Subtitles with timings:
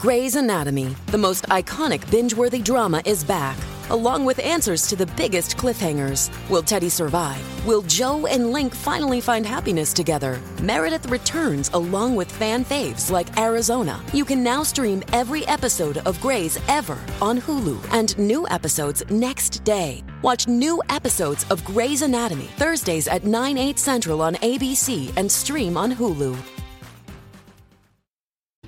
[0.00, 3.58] Grey's Anatomy, the most iconic binge worthy drama, is back,
[3.90, 6.30] along with answers to the biggest cliffhangers.
[6.48, 7.42] Will Teddy survive?
[7.66, 10.40] Will Jo and Link finally find happiness together?
[10.62, 14.02] Meredith returns along with fan faves like Arizona.
[14.14, 19.64] You can now stream every episode of Grey's ever on Hulu and new episodes next
[19.64, 20.02] day.
[20.22, 25.76] Watch new episodes of Grey's Anatomy Thursdays at 9, 8 central on ABC and stream
[25.76, 26.59] on Hulu.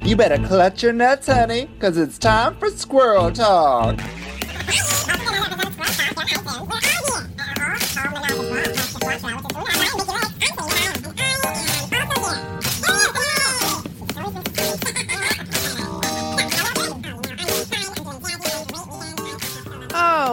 [0.04, 4.00] You better clutch your nuts, honey, because it's time for squirrel talk.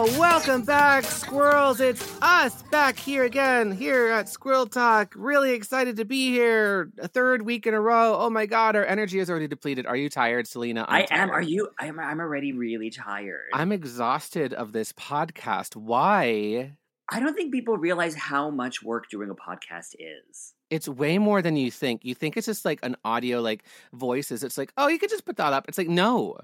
[0.00, 1.78] Welcome back, squirrels.
[1.78, 5.12] It's us back here again, here at Squirrel Talk.
[5.14, 6.90] Really excited to be here.
[6.98, 8.16] A third week in a row.
[8.18, 9.84] Oh my god, our energy is already depleted.
[9.84, 10.86] Are you tired, Selena?
[10.88, 11.30] I'm I am.
[11.30, 11.68] Are you?
[11.78, 12.00] I'm.
[12.00, 13.50] I'm already really tired.
[13.52, 15.76] I'm exhausted of this podcast.
[15.76, 16.72] Why?
[17.10, 20.54] I don't think people realize how much work doing a podcast is.
[20.70, 22.06] It's way more than you think.
[22.06, 24.44] You think it's just like an audio, like voices.
[24.44, 25.68] It's like, oh, you could just put that up.
[25.68, 26.38] It's like, no.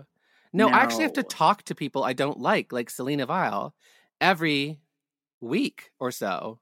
[0.53, 3.75] No, I actually have to talk to people I don't like, like Selena Vile,
[4.21, 4.81] every
[5.41, 6.61] week or so.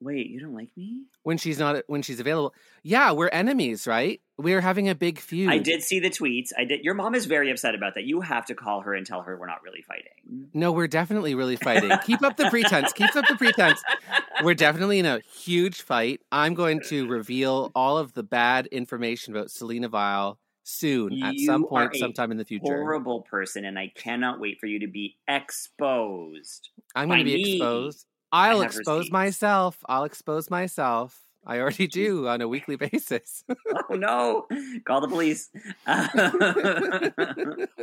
[0.00, 1.04] Wait, you don't like me?
[1.24, 2.54] when she's not when she's available.
[2.82, 4.20] Yeah, we're enemies, right?
[4.36, 5.50] We're having a big feud.
[5.50, 6.50] I did see the tweets.
[6.56, 6.84] I did.
[6.84, 8.04] Your mom is very upset about that.
[8.04, 10.48] You have to call her and tell her we're not really fighting.
[10.52, 11.90] No, we're definitely really fighting.
[12.04, 12.92] Keep up the pretense.
[12.92, 13.82] Keep up the pretense.
[14.42, 16.20] We're definitely in a huge fight.
[16.30, 21.46] I'm going to reveal all of the bad information about Selena Vile soon at You
[21.46, 22.64] some are point, sometime in the future.
[22.64, 26.70] Horrible person, and I cannot wait for you to be exposed.
[26.94, 27.52] I'm going to be me.
[27.52, 28.06] exposed.
[28.32, 29.78] I'll expose myself.
[29.88, 31.23] I'll expose myself.
[31.46, 33.44] I already do on a weekly basis.
[33.90, 34.46] Oh no!
[34.86, 35.50] Call the police.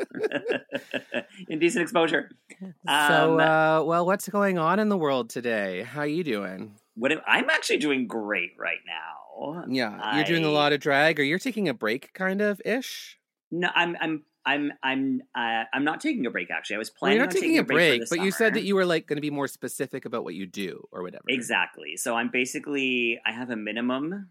[1.50, 2.30] Indecent exposure.
[2.60, 5.84] so, Um, uh, well, what's going on in the world today?
[5.84, 6.76] How are you doing?
[6.96, 9.64] What am- I'm actually doing great right now.
[9.68, 13.18] Yeah, you're doing a lot of drag, or you're taking a break, kind of ish.
[13.50, 16.50] No, I'm I'm I'm I'm uh, I'm not taking a break.
[16.52, 18.54] Actually, I was Well, planning you're not on taking a break, the but you said
[18.56, 21.24] that you were like going to be more specific about what you do or whatever.
[21.28, 21.98] exactly.
[21.98, 24.30] So I'm basically I have a minimum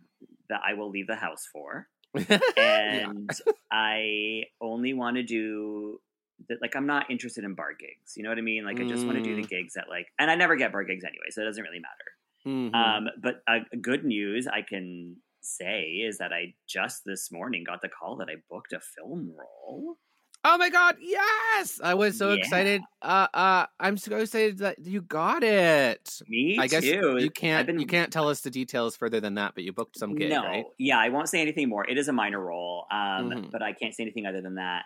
[0.48, 1.88] that I will leave the house for,
[2.56, 3.30] and
[3.70, 6.00] I only want to do
[6.48, 6.60] that.
[6.60, 8.16] Like I'm not interested in bar gigs.
[8.16, 8.64] You know what I mean?
[8.64, 9.48] Like I just want to do the Mm.
[9.48, 12.10] gigs that like, and I never get bar gigs anyway, so it doesn't really matter.
[12.46, 12.74] Mhm.
[12.74, 17.82] Um, but uh, good news I can say is that I just this morning got
[17.82, 19.96] the call that I booked a film role.
[20.44, 21.80] oh my god, yes!
[21.84, 22.36] I was so Yeah.
[22.36, 22.80] excited.
[23.02, 26.20] Uh, uh, I'm so excited that you got it.
[26.28, 27.18] Me I guess too.
[27.18, 29.98] you can't been- you can't tell us the details further than that, but you booked
[29.98, 30.64] some gig, no, right?
[30.78, 31.84] yeah, I won't say anything more.
[31.88, 33.50] It is a minor role, um, Mhm.
[33.50, 34.84] but I can't say anything other than that.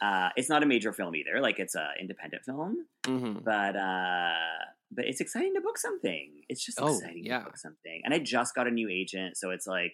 [0.00, 4.34] Uh, it's not a major film either; like it's a independent film, hmm but uh,
[4.94, 6.42] but it's exciting to book something.
[6.48, 7.38] It's just Oh, exciting yeah.
[7.40, 9.92] to book something, and I just got a new agent, so it's like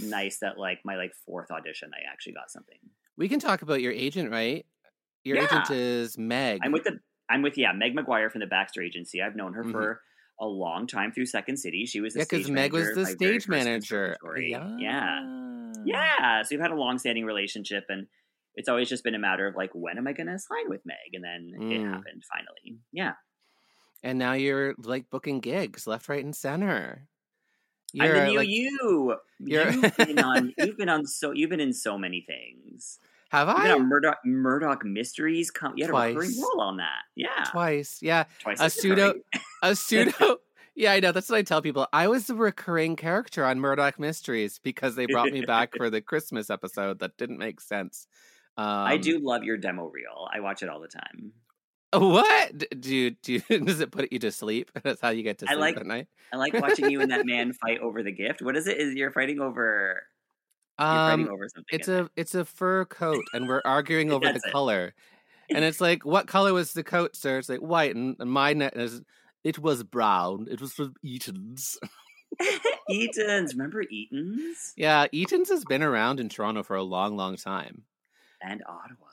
[0.00, 2.78] nice that like my like fourth audition, I actually got something.
[3.16, 4.64] We can talk about your agent, right?
[5.24, 6.60] Your agent is Meg.
[6.64, 9.20] I'm with the I'm with yeah Meg McGuire from the Baxter Agency.
[9.20, 9.72] I've known her Mhm.
[9.72, 10.00] for
[10.40, 11.84] a long time through Second City.
[11.84, 14.16] She was the yeah, because Meg was the stage manager.
[14.36, 14.76] Yeah.
[14.78, 16.42] yeah, yeah.
[16.42, 18.06] So we've had a long standing relationship, and
[18.54, 20.80] it's always just been a matter of like when am I going to sign with
[20.86, 21.90] Meg, and then it Mm.
[21.90, 22.78] happened finally.
[22.92, 23.14] Yeah,
[24.02, 27.08] And now you're like booking gigs left, right, and center.
[27.98, 29.16] I'm You're the new like, you.
[29.40, 30.54] you're- You've been on.
[30.58, 31.32] You've been on so.
[31.32, 32.98] You've been in so many things.
[33.30, 35.50] have I been on Murdoch Murdoch Mysteries.
[35.50, 37.02] Come, you had a recurring role on that.
[37.16, 37.98] Yeah, twice?
[38.02, 38.60] Yeah, twice.
[38.60, 39.14] a pseudo,
[39.62, 40.36] a pseudo.
[40.76, 41.12] yeah, I know.
[41.12, 41.86] That's what I tell people.
[41.92, 46.00] I was a recurring character on Murdoch Mysteries because they brought me back for the
[46.00, 48.06] Christmas episode that didn't make sense.
[48.56, 50.28] Um, I do love your demo reel.
[50.32, 51.32] I watch it all the time.
[51.92, 53.40] What do you do?
[53.48, 54.70] You, does it put you to sleep?
[54.82, 56.06] That's how you get to I sleep like- at night.
[56.32, 58.42] I like watching you and that man fight over the gift.
[58.42, 58.76] What is it?
[58.78, 60.02] Is you're fighting over?
[60.78, 61.64] You're fighting Um, over something.
[61.70, 64.52] it's a it's a fur coat, and we're arguing over the it.
[64.52, 64.92] color.
[65.50, 67.38] And it's like, what color was the coat, sir?
[67.38, 69.00] It's like white, and, and mine is
[69.42, 70.46] it was brown.
[70.50, 71.78] It was from Eaton's.
[72.90, 73.54] Eaton's.
[73.54, 77.84] Remember Eaton's yeah, Eaton's has been around in Toronto for a long, long time.
[78.42, 79.06] and Ottawa.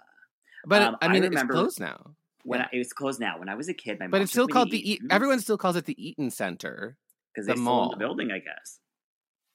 [0.66, 2.16] But Um, I I mean, remember- it's closed now.
[2.46, 2.68] When Yeah.
[2.72, 3.38] I, it was closed now.
[3.40, 4.92] When I was a kid, my mom But it's still called the.
[4.94, 6.96] E- everyone still calls it the Eaton Center.
[7.34, 7.90] because the they still own mall.
[7.92, 8.32] the building.
[8.32, 8.80] I guess.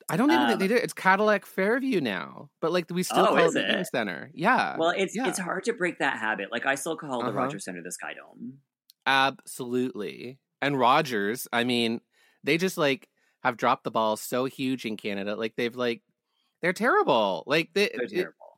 [0.08, 0.74] I don't even think Um, they do.
[0.74, 3.84] It's Cadillac Fairview now, but like we still Oh, call it the Eaton?
[3.84, 4.30] Center.
[4.34, 4.76] Yeah.
[4.76, 5.28] Well, it's yeah.
[5.28, 6.50] it's hard to break that habit.
[6.50, 7.38] Like I still call the Uh-huh.
[7.38, 8.58] Rogers Center the Sky Dome.
[9.06, 10.38] Absolutely.
[10.60, 12.00] And Rogers, I mean,
[12.44, 13.08] they just like
[13.42, 15.36] have dropped the ball so huge in Canada.
[15.36, 16.02] Like they've like
[16.60, 17.44] they're terrible.
[17.46, 18.49] Like they They're it- terrible.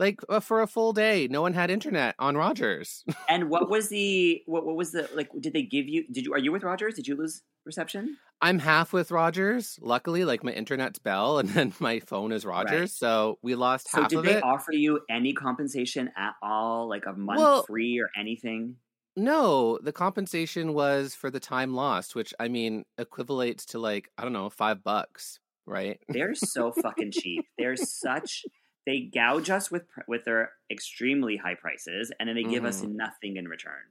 [0.00, 1.28] Like uh, for a full day.
[1.30, 3.04] No one had internet on Rogers.
[3.28, 5.28] And what was the what what was the like?
[5.38, 6.04] Did they give you?
[6.10, 6.94] Did you are you with Rogers?
[6.94, 8.16] Did you lose reception?
[8.40, 9.78] I'm half with Rogers.
[9.80, 12.80] Luckily, like my internet's Bell, and then my phone is Rogers.
[12.80, 12.90] Right.
[12.90, 13.98] So we lost half.
[13.98, 14.42] So half did of they it.
[14.42, 18.76] offer you any compensation at all, like a month Well- free or anything?
[19.16, 24.22] No, the compensation was for the time lost, which I mean equivalates to like I
[24.22, 26.00] don't know five bucks, right?
[26.08, 27.44] They're so fucking cheap.
[27.58, 27.76] They're
[28.06, 28.44] such.
[28.90, 32.94] They gouge us with with their extremely high prices, and then they give us Mhm.
[32.96, 33.84] nothing in return.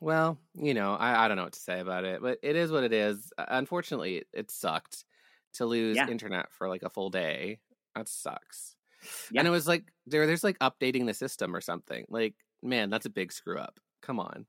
[0.00, 2.72] Well, you know, I, I don't know what to say about it, but it is
[2.72, 3.34] what it is.
[3.36, 5.04] Uh, Unfortunately, it, it sucked
[5.54, 6.08] to lose Yeah.
[6.08, 7.60] internet for like a full day.
[7.94, 8.76] That sucks.
[9.30, 9.40] Yeah.
[9.42, 12.06] And it was like there, there's like updating the system or something.
[12.08, 13.78] Like, man, that's a big screw up.
[14.00, 14.46] Come on.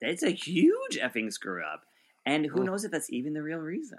[0.00, 1.84] It's a huge effing screw up,
[2.24, 2.64] and who Mm.
[2.64, 3.98] knows if that's even the real reason.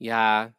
[0.00, 0.50] Yeah,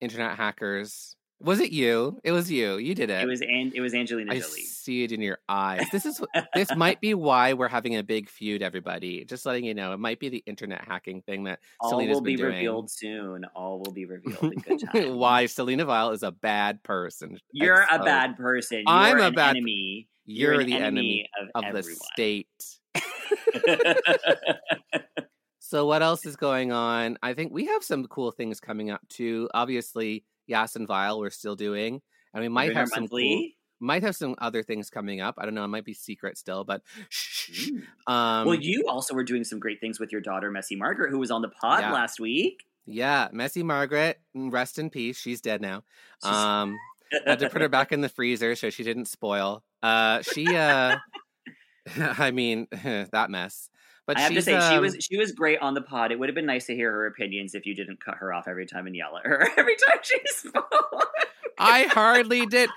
[0.00, 1.16] internet hackers.
[1.44, 2.18] Was it you?
[2.24, 2.78] It was you.
[2.78, 3.22] You did it.
[3.22, 4.62] It was An- it was Angelina I Jolie.
[4.62, 5.84] see it in your eyes.
[5.92, 6.20] This is
[6.54, 8.62] this might be why we're having a big feud.
[8.62, 12.14] Everybody, just letting you know, it might be the internet hacking thing that All Selena's
[12.14, 12.54] will be doing.
[12.54, 13.44] revealed soon.
[13.54, 15.16] All will be revealed in good time.
[15.16, 17.38] why Selena Vile is a bad person.
[17.52, 18.78] You're a bad person.
[18.78, 20.08] You're I'm a bad- enemy.
[20.26, 22.48] You're, an the enemy, of, of the state.
[25.58, 27.18] So what else is going on?
[27.22, 29.48] I think we have some cool things coming up too.
[29.54, 32.00] Obviously, Yas and Vile we're still doing,
[32.32, 33.48] and we might have some cool,
[33.80, 35.34] might have some other things coming up.
[35.38, 35.64] I don't know.
[35.64, 37.70] It might be secret still, but shh.
[38.06, 41.18] Um, well, you also were doing some great things with your daughter, Messy Margaret, who
[41.18, 41.92] was on the pod Yeah.
[41.92, 42.64] last week.
[42.86, 45.18] yeah, Messy Margaret, mm, rest in peace.
[45.18, 45.82] She's dead now.
[46.22, 46.78] She's- Um,
[47.26, 49.62] had to put her back in the freezer so she didn't spoil.
[49.82, 50.96] Uh, she, uh,
[51.96, 53.70] I mean, that mess.
[54.06, 56.12] But I have to say, she um, was she was great on the pod.
[56.12, 58.46] It would have been nice to hear her opinions if you didn't cut her off
[58.46, 61.10] every time and yell at her every time she spoke.
[61.58, 62.68] I hardly did.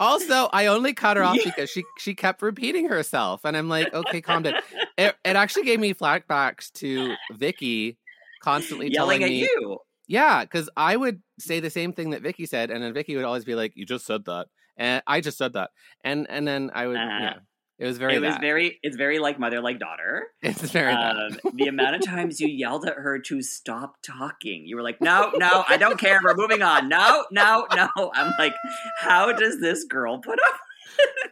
[0.00, 1.42] Also, I only cut her off Yeah.
[1.44, 4.54] because she she kept repeating herself, and I'm like, okay, calm down.
[4.98, 7.98] It, it actually gave me flashbacks to Vicky
[8.40, 9.78] constantly Yelling telling at me, you.
[10.06, 13.24] yeah, because I would say the same thing that Vicky said, and then Vicky would
[13.24, 15.70] always be like, "You just said that," and I just said that,
[16.04, 17.18] and and then I would, Uh-huh.
[17.20, 17.34] yeah,
[17.78, 18.40] it was very it was that.
[18.40, 20.28] very it's very like mother like daughter.
[20.42, 20.92] it's very.
[20.92, 24.64] Um, the amount of times you yelled at her to stop talking.
[24.64, 26.20] You were like, "No, no, I don't care.
[26.22, 26.88] We're moving on.
[26.88, 28.54] No, no, no." I'm like,
[28.98, 30.60] "How does this girl put up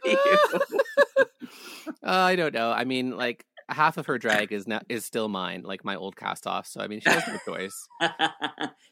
[0.04, 1.24] with you?"
[2.04, 2.70] Uh, I don't know.
[2.70, 6.16] I mean, like half of her drag is not is still mine, like my old
[6.16, 6.66] cast off.
[6.66, 7.88] So I mean, she has no choice.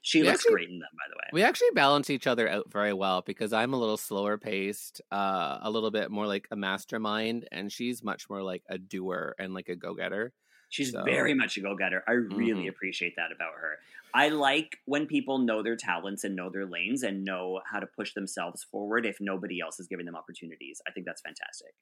[0.03, 1.29] she We looks actually- great in them, by the way.
[1.33, 5.59] We actually balance each other out very well because I'm a little slower paced, uh,
[5.63, 9.55] a little bit more like a mastermind, and she's much more like a doer and
[9.55, 10.33] like a go getter.
[10.69, 12.03] She's So- very much a go getter.
[12.07, 12.71] I really Mhm.
[12.71, 13.79] appreciate that about her.
[14.13, 17.87] I like when people know their talents and know their lanes and know how to
[17.87, 20.81] push themselves forward if nobody else is giving them opportunities.
[20.87, 21.75] I think that's fantastic.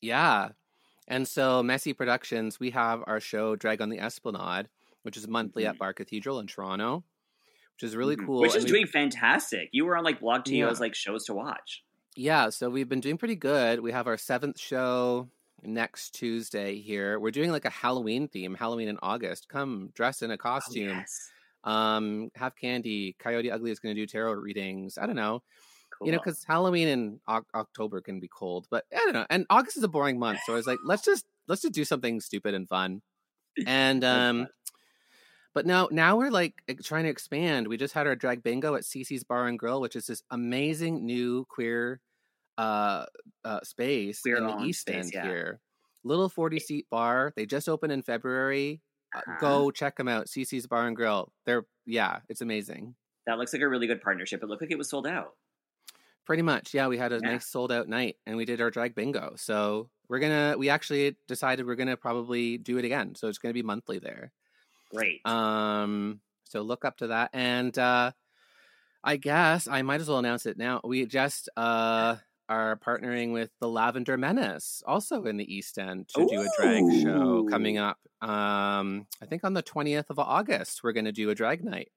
[0.00, 0.50] Yeah.
[1.08, 4.68] And so, Messy Productions, we have our show Drag on the Esplanade,
[5.02, 5.78] which is monthly at Mhm.
[5.78, 7.04] Bar Cathedral in Toronto,
[7.74, 8.26] which is really Mhm.
[8.26, 8.40] cool.
[8.40, 9.68] Which is we- doing fantastic.
[9.72, 10.68] You were on like Blog Yeah.
[10.70, 11.84] Like shows to watch.
[12.16, 13.80] Yeah, so we've been doing pretty good.
[13.80, 15.28] We have our seventh show
[15.62, 17.20] next Tuesday here.
[17.20, 19.48] We're doing like a Halloween theme, Halloween in August.
[19.48, 20.88] Come dress in a Oh, costume.
[20.88, 21.30] yes.
[21.62, 23.14] Um, have candy.
[23.18, 24.98] Coyote Ugly is going to do tarot readings.
[24.98, 25.42] I don't know.
[25.98, 26.08] Cool.
[26.08, 29.26] You know, because Halloween in Oc- October can be cold, but I don't know.
[29.30, 31.84] And August is a boring month, so I was like, let's just let's just do
[31.84, 33.00] something stupid and fun.
[33.66, 34.48] And um,
[35.54, 37.66] but now now we're like trying to expand.
[37.66, 41.06] We just had our drag bingo at CC's Bar and Grill, which is this amazing
[41.06, 42.00] new queer
[42.58, 43.06] uh,
[43.42, 45.24] uh space in the East space, End yeah.
[45.24, 45.60] here.
[46.04, 47.32] Little forty seat bar.
[47.36, 48.82] They just opened in February.
[49.14, 49.36] Uh, Uh-huh.
[49.40, 50.26] Go check them out.
[50.26, 51.32] CC's Bar and Grill.
[51.46, 52.94] They're yeah, it's amazing.
[53.26, 54.42] that looks like a really good partnership.
[54.42, 55.32] It looked like it was sold out.
[56.26, 56.88] Pretty much, yeah.
[56.88, 57.32] We had a Yeah.
[57.32, 59.34] nice sold out night, and we did our drag bingo.
[59.36, 60.56] So we're gonna.
[60.58, 63.14] We actually decided we're gonna probably do it again.
[63.14, 64.32] So it's gonna be monthly there.
[64.92, 65.24] Great.
[65.24, 66.20] Um.
[66.44, 68.12] So look up to that, and uh
[69.04, 70.80] I guess I might as well announce it now.
[70.82, 72.16] We just uh
[72.48, 76.82] are partnering with the Lavender Menace, also in the East End, to do a drag
[77.02, 77.98] show coming up.
[78.20, 81.92] Um, I think on the twentieth of August, we're gonna do a drag night.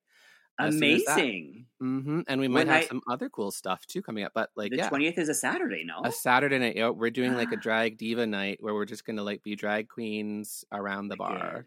[0.60, 1.66] Amazing.
[1.82, 2.22] Mm-hmm.
[2.28, 4.34] And we might When have I- some other cool stuff too coming up.
[4.36, 6.02] But like, The yeah, twentieth is a Saturday, no?
[6.04, 6.76] a Saturday night.
[6.76, 7.62] Yeah, we're doing like a Ah.
[7.62, 11.66] drag diva night where we're just gonna like be drag queens around the bar.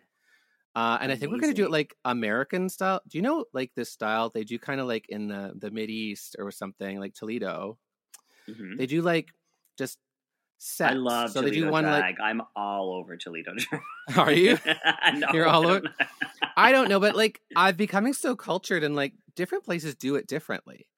[0.74, 3.00] Uh, and I think we're gonna do it like American style.
[3.08, 5.90] Do you know like this style they do kind of like in the the Mid
[5.90, 7.78] East or something like Toledo?
[8.48, 8.76] Mhm.
[8.78, 9.28] They do like
[9.78, 9.98] just
[10.58, 10.92] sets.
[10.92, 12.16] I love so Toledo they do one drag.
[12.20, 13.82] I'm all over Toledo drag.
[14.18, 14.58] Are you?
[15.14, 15.82] No, You're all over-
[16.56, 20.26] I don't know, but like I'm becoming so cultured and like different places do it
[20.26, 20.88] differently.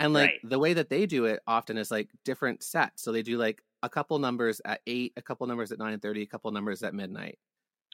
[0.00, 0.42] And like Right.
[0.42, 3.02] the way that they do it often is like different sets.
[3.02, 6.22] So they do like a couple numbers at eight, a couple numbers at nine thirty,
[6.22, 7.38] a couple numbers at midnight.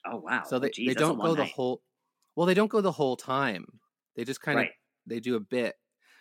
[0.04, 0.44] Oh wow.
[0.44, 1.54] so Oh, they, geez, they don't go the night.
[1.54, 1.82] whole
[2.36, 3.80] well, they don't go the whole time.
[4.16, 4.70] They just kind Right.
[4.70, 4.70] of
[5.06, 5.76] they do a bit.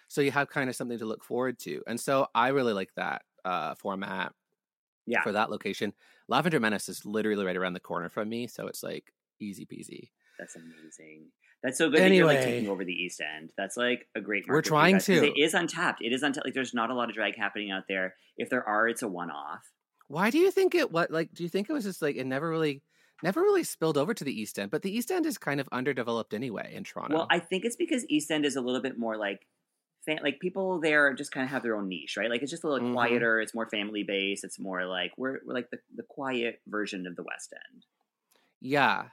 [0.08, 1.84] So you have kind of something to look forward to.
[1.88, 4.34] And so I really like that uh format
[5.06, 5.24] Yeah.
[5.24, 5.94] for that location.
[6.29, 10.12] Lavender Menace is literally right around the corner from me, so it's like easy peasy.
[10.39, 11.25] That's amazing.
[11.63, 12.51] That's so good that you're like Anyway.
[12.58, 13.51] taking over the East End.
[13.58, 14.46] That's like a great.
[14.48, 15.27] We're market for you trying to.
[15.27, 16.01] It is untapped.
[16.01, 16.46] It is untapped.
[16.46, 18.15] Like there's not a lot of drag happening out there.
[18.38, 19.63] If there are, it's a one-off.
[20.08, 22.25] Why do you think it what like do you think it was just like it
[22.25, 22.82] never really
[23.24, 25.67] never really spilled over to the East End, but the East End is kind of
[25.72, 27.15] underdeveloped anyway in Toronto.
[27.17, 29.48] Well, I think it's because East End is a little bit more like.
[30.06, 32.29] Fan, like people there just kind of have their own niche, right?
[32.29, 32.94] Like it's just a little Mhm.
[32.94, 33.41] quieter.
[33.41, 34.46] It's more family based.
[34.46, 37.84] It's more like we're, we're like the, the quiet version of the West End.
[38.62, 39.08] Yeah.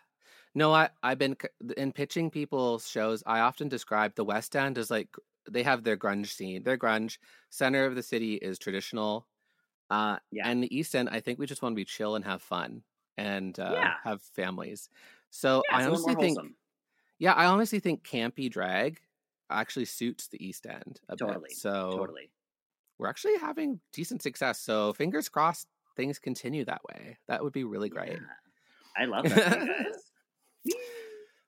[0.55, 1.37] No, I I've been
[1.77, 3.23] in pitching people's shows.
[3.27, 5.15] I often describe the West End as like
[5.51, 6.63] they have their grunge scene.
[6.63, 7.19] Their grunge
[7.51, 9.27] center of the city is traditional,
[9.91, 10.45] uh, Yeah.
[10.45, 11.11] and the East End.
[11.11, 12.85] I think we just want to be chill and have fun
[13.19, 13.95] and uh, Yeah.
[14.05, 14.91] have families.
[15.31, 16.57] So Yeah, I honestly think, wholesome.
[17.19, 19.01] yeah, I honestly think campy drag
[19.51, 21.49] actually suits the East End a Totally.
[21.51, 21.51] bit.
[21.51, 22.31] So Totally.
[22.99, 24.61] we're actually having decent success.
[24.61, 27.19] So fingers crossed, things continue that way.
[27.29, 28.21] That would be really great.
[28.21, 28.35] Yeah.
[28.97, 29.47] I love that.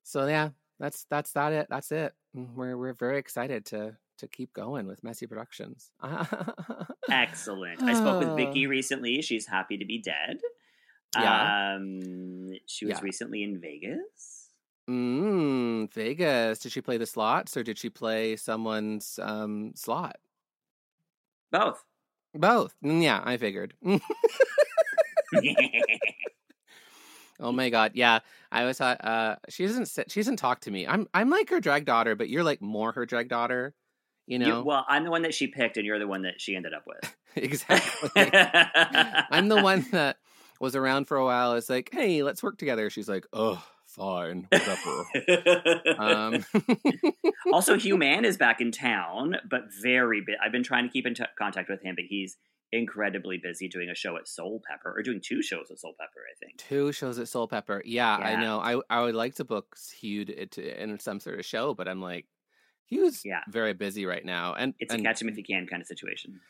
[0.09, 1.67] So yeah, that's that's that it.
[1.69, 2.15] That's it.
[2.37, 5.91] Mm, We're we're very excited to to keep going with Messy Productions.
[7.11, 7.83] Excellent.
[7.83, 8.37] I spoke with.
[8.37, 9.21] Vicky recently.
[9.21, 10.39] She's happy to be dead.
[11.19, 11.75] Yeah.
[11.75, 13.01] Um, she was Yeah.
[13.03, 14.51] recently in Vegas.
[14.89, 16.61] mm, Vegas.
[16.61, 20.19] Did she play the slots or did she play someone's um slot?
[21.51, 21.83] Both.
[22.33, 22.77] Both.
[22.85, 23.75] Mm, Yeah, I figured.
[27.41, 27.93] oh my god.
[27.95, 28.21] Yeah,
[28.57, 29.87] I always thought uh, she doesn't.
[29.87, 30.87] sit- She doesn't talk to me.
[30.87, 31.07] I'm.
[31.13, 33.75] I'm like her drag daughter, but you're like more her drag daughter.
[34.27, 36.41] You You- know well, I'm the one that she picked, and you're the one that
[36.41, 37.17] she ended up with.
[37.37, 38.11] exactly.
[38.17, 40.17] I'm the one that
[40.61, 41.53] was around for a while.
[41.55, 42.89] It's like, hey, let's work together.
[42.89, 45.05] She's like, oh, fine, whatever.
[45.99, 46.45] um,
[47.53, 50.37] also, Hugh Mann is back in town, but very bit.
[50.45, 52.37] I've been trying to keep in t- contact with him, but he's
[52.79, 56.21] incredibly busy doing a show at Soul Pepper, or doing two shows at Soul Pepper,
[56.31, 56.57] I think.
[56.59, 57.83] two shows at Soul Pepper.
[57.85, 58.59] Yeah, I know.
[58.61, 62.27] I I would like to book Hugh in some sort of show, but I'm like,
[62.91, 63.41] Hugh's Yeah.
[63.49, 65.89] very busy right now, and It's and, a catch him if you can kind of
[65.89, 66.41] situation.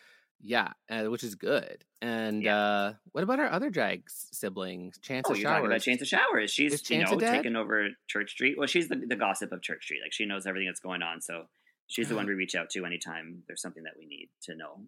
[0.42, 1.82] Yeah, uh, which is good.
[2.02, 2.58] And Yeah.
[2.58, 4.98] uh what about our other drag siblings?
[4.98, 5.84] Chance Oh, of you're talking about Showers.
[5.84, 6.50] Chance of Showers.
[6.50, 8.58] She's you know taken over Church Street.
[8.58, 10.00] Well, she's the, the gossip of Church Street.
[10.02, 11.22] Like she knows everything that's going on.
[11.22, 11.46] So
[11.86, 12.20] she's the uh-huh.
[12.20, 14.80] one we reach out to anytime there's something that we need to know.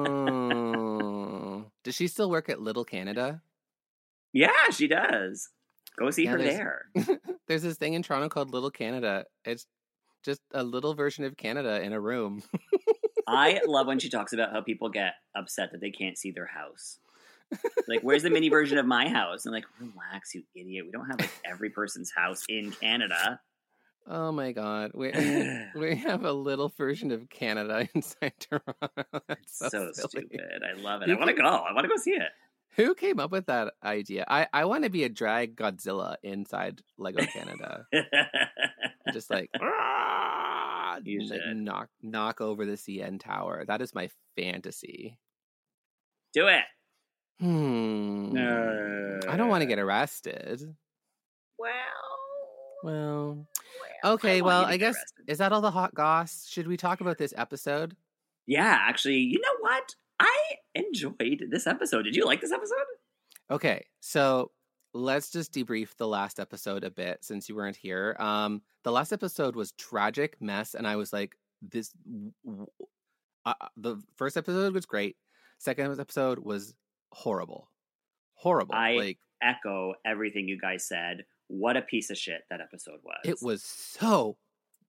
[0.00, 3.42] oh, does she still work at Little Canada?
[4.32, 5.48] yeah, she does.
[5.98, 6.90] Go see Yeah, her there's- there.
[7.48, 9.24] There's this thing in Toronto called Little Canada.
[9.44, 9.66] It's
[10.22, 12.42] just a little version of Canada in a room.
[13.26, 16.46] I love when she talks about how people get upset that they can't see their
[16.46, 16.98] house.
[17.88, 19.46] Like, where's the mini version of my house?
[19.46, 20.84] And like, relax, you idiot.
[20.84, 23.40] We don't have like every person's house in Canada.
[24.10, 25.12] Oh my god, we
[25.76, 29.22] we have a little version of Canada inside Toronto.
[29.28, 30.40] That's so, so stupid.
[30.64, 31.08] I love it.
[31.08, 31.46] You I want to go.
[31.46, 32.30] I want to go see it.
[32.76, 34.24] Who came up with that idea?
[34.26, 37.86] I I want to be a drag Godzilla inside Lego Canada.
[39.12, 41.56] just like "Ah," You like, should.
[41.56, 43.64] knock knock over the CN tower.
[43.66, 45.18] That is my fantasy.
[46.32, 46.64] Do it.
[47.40, 48.32] Hmm.
[48.32, 49.20] No.
[49.28, 50.62] I don't want to get arrested.
[51.58, 51.72] Well,
[52.82, 53.46] Well,
[54.04, 54.40] okay.
[54.42, 55.24] want Well, I guess arrested.
[55.28, 56.46] is that all the hot goss?
[56.48, 57.96] Should we talk about this episode?
[58.46, 59.94] Yeah, actually, you know what?
[60.20, 60.36] I
[60.74, 62.02] enjoyed this episode.
[62.02, 62.76] Did you like this episode?
[63.50, 64.50] Okay, so
[64.94, 68.16] let's just debrief the last episode a bit since you weren't here.
[68.18, 71.92] Um, the last episode was tragic mess, and I was like, this.
[72.44, 72.66] w-
[73.46, 75.16] Uh, the first episode was great.
[75.58, 76.74] Second episode was
[77.12, 77.70] horrible,
[78.34, 78.74] horrible.
[78.74, 81.24] I- like Echo everything you guys said.
[81.48, 83.20] What a piece of shit that episode was.
[83.24, 84.36] it was so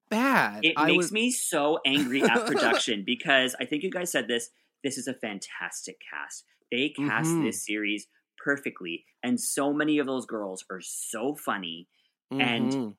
[0.10, 0.63] bad.
[0.63, 4.28] It I makes was, me so angry at production because I think you guys said
[4.28, 4.50] this.
[4.84, 6.46] This is a fantastic cast.
[6.72, 7.44] They cast Mhm.
[7.46, 8.08] this series
[8.44, 11.88] perfectly, and so many of those girls are so funny.
[12.32, 12.96] and- Mhm.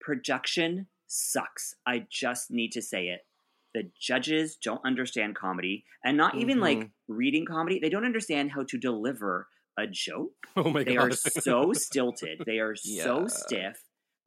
[0.00, 1.74] Production sucks.
[1.86, 3.26] I just need to say it.
[3.74, 6.90] The judges don't understand comedy, and not even like Mhm.
[7.08, 7.78] reading comedy.
[7.78, 9.48] They don't understand how to deliver
[9.78, 10.32] a joke.
[10.56, 12.42] oh my They god, are so stilted.
[12.46, 13.78] They are so stiff.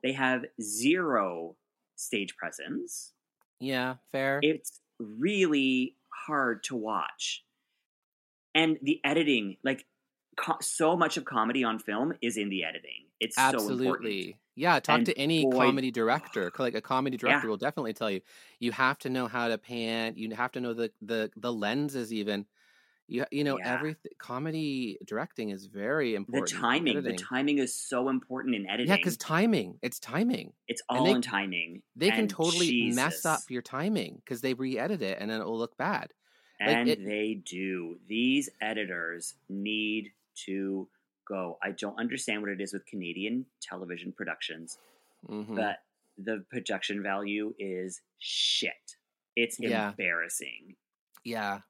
[0.02, 1.56] They have zero
[1.96, 3.14] stage presence.
[3.60, 4.40] yeah, fair.
[4.42, 5.96] It's really
[6.28, 7.44] hard to watch.
[8.56, 9.86] And the editing, like
[10.38, 13.06] co- so much of comedy on film is in the editing.
[13.20, 13.72] It's so important.
[13.72, 14.38] Absolutely.
[14.56, 15.96] yeah, talk And to any boy- comedy ah.
[15.96, 16.52] director.
[16.60, 17.50] Like a comedy director Yeah.
[17.50, 18.22] will definitely tell you.
[18.60, 20.14] You have to know how to pan.
[20.18, 22.46] You have to know the the the lenses even.
[23.08, 23.74] You you know Yeah.
[23.76, 26.52] every comedy directing is very important.
[26.54, 28.88] in timing, the timing is so important in editing.
[28.90, 29.78] Yeah, because timing.
[29.82, 30.54] It's timing.
[30.68, 31.84] it's all they- in timing.
[31.96, 35.46] They can And totally mess up your timing because they re-edit it and then it
[35.46, 36.14] will look bad.
[36.60, 38.00] like, And it- they do.
[38.08, 40.14] These editors need
[40.46, 40.88] to
[41.26, 41.58] go.
[41.62, 44.78] I don't understand what it is with Canadian television productions,
[45.28, 45.56] Mhm.
[45.58, 45.84] but
[46.18, 48.96] the production value is shit.
[49.36, 49.90] It's Yeah.
[49.90, 50.78] embarrassing.
[51.26, 51.62] yeah,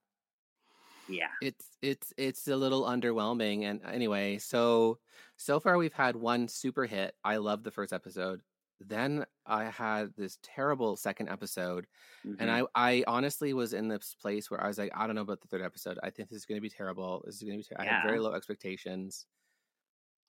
[1.10, 1.28] Yeah.
[1.42, 3.64] it's it's it's a little underwhelming.
[3.64, 5.00] And anyway, so
[5.38, 7.16] so far we've had one super hit.
[7.24, 8.42] I love the first episode.
[8.80, 11.86] Then I had this terrible second episode,
[12.24, 12.68] and Mhm.
[12.76, 15.42] I I honestly was in this place where I was like, I don't know about
[15.42, 15.98] the third episode.
[16.04, 17.22] I think this is going to be terrible.
[17.26, 17.76] This is going to be.
[17.76, 19.26] Ter- I had very low expectations.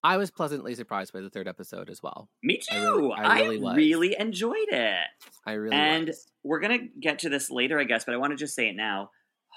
[0.04, 2.28] I was pleasantly surprised by the third episode as well.
[2.42, 2.76] Me too.
[2.76, 3.76] I really- I I really was.
[3.76, 5.06] really enjoyed it.
[5.46, 6.30] I really And was.
[6.44, 8.76] we're gonna get to this later, I guess, but I want to just say it
[8.76, 9.10] now.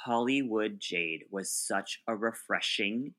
[0.04, 3.14] Hollywood Jade was such a refreshing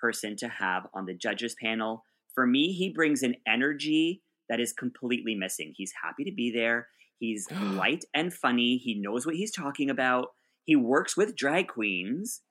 [0.00, 2.04] person to have on the judges panel.
[2.34, 5.72] For me, he brings an energy that is completely missing.
[5.76, 6.88] He's happy to be there.
[7.18, 8.78] He's light and funny.
[8.78, 10.28] He knows what he's talking about.
[10.64, 12.42] He works with drag queens.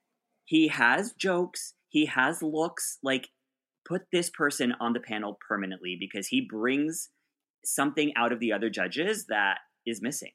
[0.45, 1.74] He has jokes.
[1.89, 2.97] He has looks.
[3.03, 3.29] Like,
[3.88, 7.09] put this person on the panel permanently because he brings
[7.63, 10.31] something out of the other judges that is missing.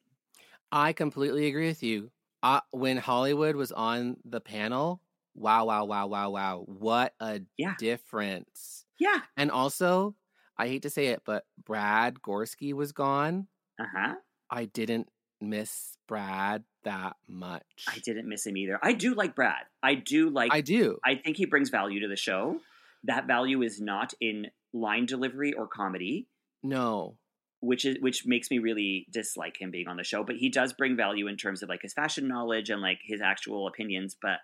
[0.70, 2.10] I completely agree with you.
[2.42, 5.00] Uh, when Hollywood was on the panel,
[5.34, 6.64] wow, wow, wow, wow, wow.
[6.66, 7.74] What a Yeah.
[7.78, 8.84] difference.
[8.98, 9.20] Yeah.
[9.36, 10.16] And also,
[10.56, 13.46] I hate to say it, but Brad Goreski was gone.
[13.78, 14.14] Uh huh.
[14.50, 15.08] I didn't
[15.40, 17.84] miss Brad that much.
[17.88, 18.78] I didn't miss him either.
[18.82, 19.64] I do like Brad.
[19.82, 20.52] I do like.
[20.52, 20.98] I do.
[21.04, 22.60] I think he brings value to the show.
[23.04, 26.28] That value is not in line delivery or comedy,
[26.62, 27.16] no.
[27.62, 30.24] Which is which makes me really dislike him being on the show.
[30.24, 33.20] But he does bring value in terms of like his fashion knowledge and like his
[33.20, 34.16] actual opinions.
[34.20, 34.40] But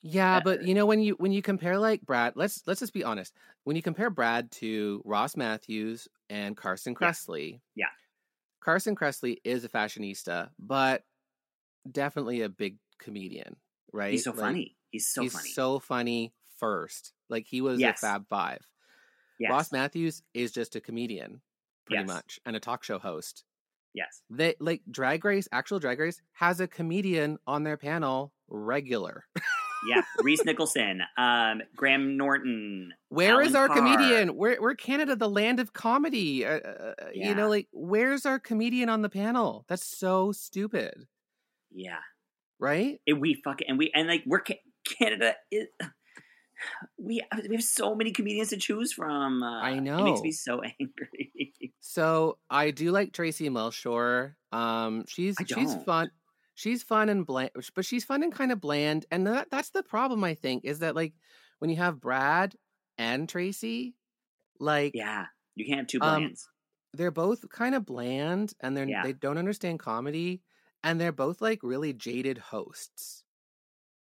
[0.00, 3.04] Yeah, but you know when you when you compare like Brad, let's let's just be
[3.04, 3.34] honest.
[3.64, 7.08] When you compare Brad to Ross Mathews and Carson Yeah.
[7.08, 7.86] Kressley, Yeah.
[8.60, 11.04] Carson Kressley is a fashionista, but
[11.90, 13.56] definitely a big comedian,
[13.92, 14.12] right?
[14.12, 14.76] he's so Like, funny.
[14.90, 15.50] He's so he's funny.
[15.50, 17.12] so funny first.
[17.28, 18.02] Like he was Yes.
[18.02, 18.66] a Fab Five.
[19.38, 19.50] yes.
[19.50, 21.42] Ross Mathews is just a comedian,
[21.86, 22.06] pretty Yes.
[22.08, 23.44] much, and a talk show host.
[23.94, 24.22] yes.
[24.30, 29.24] They like Drag Race, actual Drag Race has a comedian on their panel regular.
[29.86, 30.00] Yeah.
[30.22, 32.94] Reese Nicholson, um, Graham Norton.
[33.10, 33.76] Where is Alan our Carr.
[33.96, 34.34] comedian?
[34.34, 36.42] We're we're Canada, the land of comedy.
[36.46, 39.66] Uh, uh, You know, like where's our comedian on the panel?
[39.68, 41.06] That's so stupid,
[41.70, 41.98] Yeah.
[42.58, 42.98] right?
[43.06, 44.62] And we fucking and we and like we're Ca-
[44.98, 45.68] Canada is
[46.98, 49.42] we we have so many comedians to choose from.
[49.42, 49.98] Uh, I know.
[49.98, 51.32] It makes me so angry.
[51.80, 54.36] So I do like Tracy Melchior.
[54.52, 56.10] Um, she's I she's fun.
[56.54, 59.06] She's fun and bland, but she's fun and kind of bland.
[59.10, 60.22] And that that's the problem.
[60.24, 61.14] I think is that like
[61.58, 62.54] when you have Brad
[62.96, 63.96] and Tracy,
[64.60, 66.32] like yeah, you can't have two Um,
[66.92, 69.02] they're both kind of bland and they're Yeah.
[69.02, 70.42] they don't understand comedy
[70.84, 73.24] and they're both like really jaded hosts.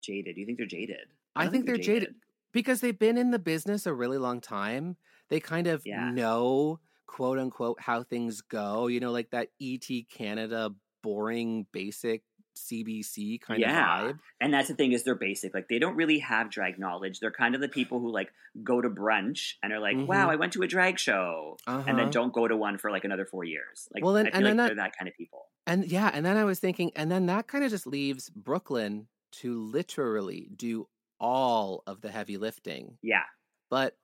[0.02, 0.34] jaded.
[0.36, 1.08] Do You think they're jaded?
[1.34, 2.14] I, don't think, they're jaded.
[2.56, 4.96] Because they've been in the business a really long time.
[5.28, 6.10] They kind of Yeah.
[6.10, 12.22] know quote unquote how things go, you know, like that ET Canada boring basic
[12.58, 14.00] CBC kind Yeah.
[14.08, 14.18] of vibe.
[14.40, 15.52] And that's the thing is they're basic.
[15.54, 17.20] Like they don't really have drag knowledge.
[17.20, 18.30] They're kind of the people who like
[18.64, 20.06] go to brunch and are like, Mhm.
[20.06, 21.96] "Wow, I went to a drag show," and Uh-huh.
[21.96, 23.88] then don't go to one for like another four years.
[23.94, 25.48] Like, Well, then- and like then that- they're that kind of people.
[25.66, 29.08] And yeah, and then I was thinking, and then that kind of just leaves Brooklyn
[29.32, 30.88] to literally do
[31.20, 32.98] all of the heavy lifting.
[33.02, 33.24] Yeah,
[33.70, 33.96] But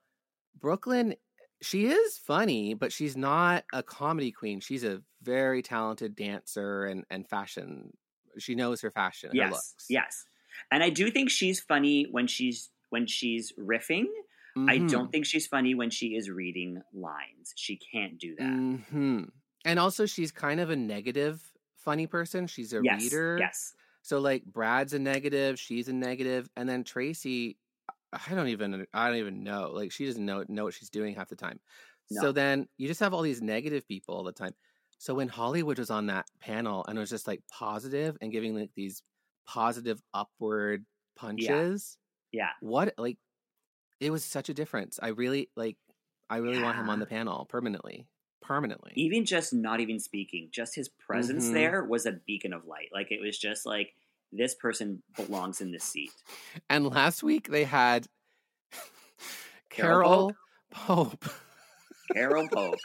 [0.59, 1.15] Brooklyn,
[1.61, 4.59] she is funny, but she's not a comedy queen.
[4.59, 7.97] She's a very talented dancer and, and fashion.
[8.39, 9.85] She knows her fashion, her yes, looks.
[9.89, 10.25] yes.
[10.71, 14.05] And I do think she's funny when she's when she's riffing.
[14.67, 14.87] I Mhm.
[14.87, 17.53] don't think she's funny when she is reading lines.
[17.57, 18.63] She can't do that.
[18.89, 19.31] Mhm.
[19.65, 22.47] And also, she's kind of a negative funny person.
[22.47, 23.37] She's a yes, reader.
[23.39, 27.57] yes, So like Brad's a negative, she's a negative, and then Tracy,
[28.11, 29.71] I don't even I don't even know.
[29.73, 31.59] Like she doesn't know know what she's doing half the time.
[32.11, 32.21] No.
[32.21, 34.53] So then you just have all these negative people all the time.
[34.97, 38.55] So when Hollywood was on that panel and it was just like positive and giving
[38.55, 39.01] like these
[39.47, 40.85] positive upward
[41.15, 41.97] punches,
[42.31, 42.49] yeah.
[42.59, 43.17] what like
[43.99, 44.99] it was such a difference.
[45.01, 45.77] I really like
[46.29, 48.05] I really want him on the panel permanently.
[48.43, 48.91] Permanently.
[48.95, 51.53] Even just not even speaking, just his presence Mhm.
[51.53, 52.89] there was a beacon of light.
[52.93, 53.95] Like it was just like
[54.31, 56.11] this person belongs in this seat.
[56.69, 58.07] And last week they had
[59.69, 60.35] Carole Carole
[60.71, 61.25] Pope.
[62.13, 62.79] Carole Pope,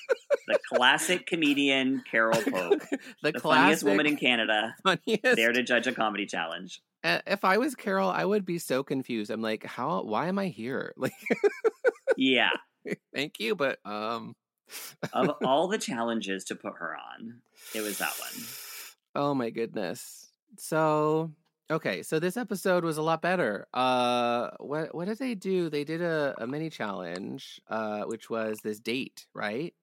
[0.46, 2.82] the classic comedian Carole Pope,
[3.22, 5.36] the, the funniest woman in Canada, funniest.
[5.36, 6.80] there to judge a comedy challenge.
[7.04, 9.30] If I was Carole, I would be so confused.
[9.30, 10.02] I'm like, how?
[10.02, 10.92] Why am I here?
[10.96, 11.12] Like,
[12.16, 12.50] Yeah,
[13.14, 14.34] thank you, but um,
[15.12, 17.40] of all the challenges to put her on,
[17.74, 18.44] it was that one.
[19.14, 20.30] oh my goodness.
[20.58, 21.32] So
[21.70, 23.66] okay, so this episode was a lot better.
[23.74, 25.68] Uh, what what did they do?
[25.70, 29.74] They did a, a mini challenge, uh, which was this date, right?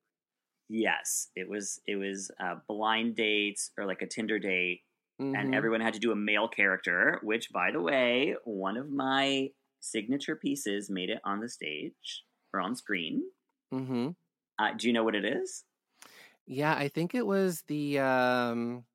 [0.67, 1.79] Yes, it was.
[1.85, 4.81] It was uh, blind dates or like a Tinder date,
[5.19, 5.55] and Mhm.
[5.55, 7.19] everyone had to do a male character.
[7.21, 12.59] Which, by the way, one of my signature pieces made it on the stage or
[12.61, 13.21] on screen.
[13.71, 14.09] Mm-hmm.
[14.57, 15.63] Uh, do you know what it is?
[16.47, 18.85] Yeah, I think it was the um,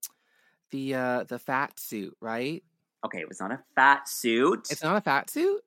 [0.70, 2.62] the uh, the fat suit, right?
[3.04, 4.68] Okay, it was not a fat suit.
[4.70, 5.62] It's not a fat suit.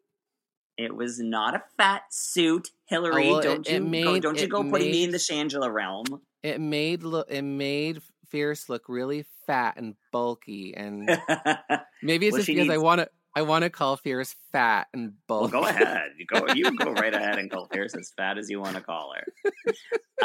[0.78, 3.30] It was not a fat suit, Hillary.
[3.30, 5.72] Oh, well, don't it- you it go, don't you go putting me in the Shangela
[5.72, 6.06] realm?
[6.42, 11.06] It made look it made Fierce look really fat and bulky, and
[12.02, 15.14] maybe it's Well, just because I want to I want to call Fierce fat and
[15.28, 16.12] well, go ahead.
[16.20, 16.54] You go.
[16.54, 19.74] You go right ahead and call Fierce as fat as you want to call her.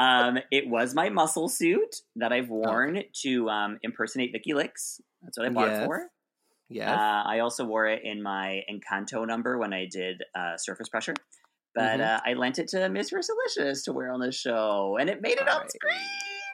[0.00, 5.00] Um, it was my muscle suit that I've worn to um, impersonate Vicky Licks.
[5.22, 5.82] That's what I bought Yes.
[5.82, 6.06] it for.
[6.68, 6.88] Yes.
[6.90, 11.14] Uh, I also wore it in my Encanto number when I did uh, Surface Pressure.
[11.74, 12.06] But Mhm.
[12.16, 15.38] uh, I lent it to Miss Fiercalicious to wear on the show, and it made
[15.38, 15.70] it on Right.
[15.70, 16.08] screen.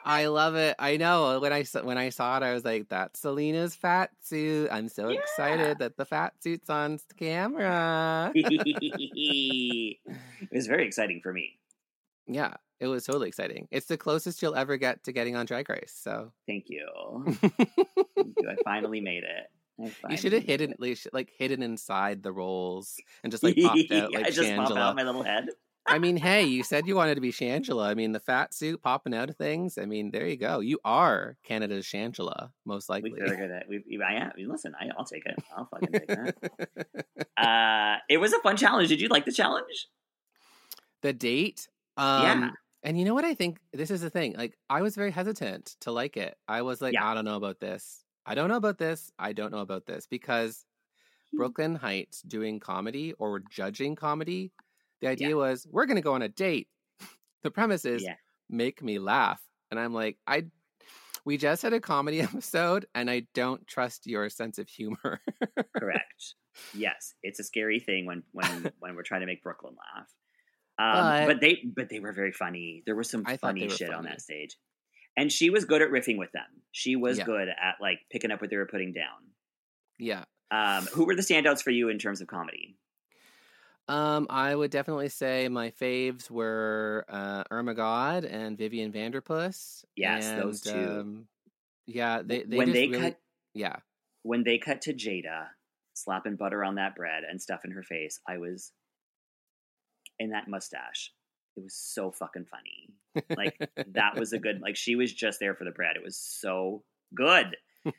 [0.05, 0.77] I love it.
[0.79, 4.69] I know when I when I saw it, I was like, "That's Selena's fat suit."
[4.71, 5.21] I'm so Yeah.
[5.21, 8.31] excited that the fat suit's on camera.
[8.35, 9.99] it
[10.53, 11.59] was very exciting for me.
[12.27, 13.69] yeah, it was totally exciting.
[13.71, 15.99] It's the closest you'll ever get to getting on Drag Race.
[15.99, 16.87] So Thank you.
[17.41, 18.49] Thank you.
[18.51, 19.93] I finally made it.
[20.09, 21.09] You should have hidden, it.
[21.13, 24.95] like, hidden inside the rolls and just like popped out like I just pop out
[24.97, 25.49] my little head.
[25.87, 27.87] I mean, hey, you said you wanted to be Shangela.
[27.87, 29.77] I mean, the fat suit popping out of things.
[29.77, 30.61] I mean, there you go.
[30.61, 33.13] You are Canada's Shangela, most likely.
[33.13, 33.67] We figured it.
[33.69, 34.33] We, I am.
[34.39, 35.37] Listen, I, I'll take it.
[35.57, 36.37] I'll fucking take that.
[37.37, 38.89] Uh, it was a fun challenge.
[38.89, 39.89] Did you like the challenge?
[41.03, 41.69] the date.
[41.97, 42.51] Um, Yeah.
[42.85, 43.59] And you know what I think?
[43.73, 44.35] This is the thing.
[44.37, 46.37] Like, I was very hesitant to like it.
[46.49, 47.07] I was like, Yeah.
[47.07, 48.05] I don't know about this.
[48.25, 49.11] I don't know about this.
[49.19, 50.65] I don't know about this because
[51.33, 51.39] Hmm.
[51.39, 54.53] Brooklyn Hytes doing comedy or judging comedy,
[55.01, 55.35] the idea Yeah.
[55.35, 56.69] was we're going to go on a date.
[57.43, 58.15] The premise is Yeah.
[58.49, 59.41] make me laugh.
[59.71, 60.45] And I'm like, I
[61.27, 65.21] we just had a comedy episode and I don't trust your sense of humor.
[65.77, 66.35] Correct.
[66.75, 70.09] Yes, it's a scary thing when when when we're trying to make Brooklyn laugh.
[70.79, 72.83] Um, But- but, they but they were very funny.
[72.87, 74.57] There was some I funny shit on that stage,
[75.17, 76.63] and she was good at riffing with them.
[76.73, 77.25] She was Yeah.
[77.25, 79.31] good at like picking up what they were putting down.
[79.99, 80.25] yeah.
[80.51, 82.77] Um, who were the standouts for you in terms of comedy?
[83.87, 89.85] Um, I would definitely say my faves were uh, Irma Gerd and Vivian Vanderpuss.
[89.97, 91.01] Yes, those two.
[91.01, 91.29] Um,
[91.87, 93.19] yeah, they, they when they really, cut
[93.53, 93.77] yeah,
[94.23, 95.49] when they cut to Jada
[95.93, 98.73] slapping butter on that bread and stuff in her face, I was
[100.19, 101.13] in that mustache.
[101.57, 102.89] It was so fucking funny.
[103.37, 105.97] Like that was a good like she was just there for the bread.
[105.97, 106.83] It was so
[107.15, 107.57] good.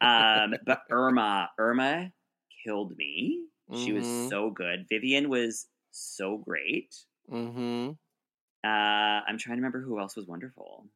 [0.00, 2.10] Um but Irma, Irma
[2.64, 3.44] killed me.
[3.72, 4.28] She was Mhm.
[4.28, 4.86] so good.
[4.88, 6.94] Vivian was so great.
[7.30, 7.90] mm-hmm.
[8.62, 10.86] Uh I'm trying to remember who else was wonderful.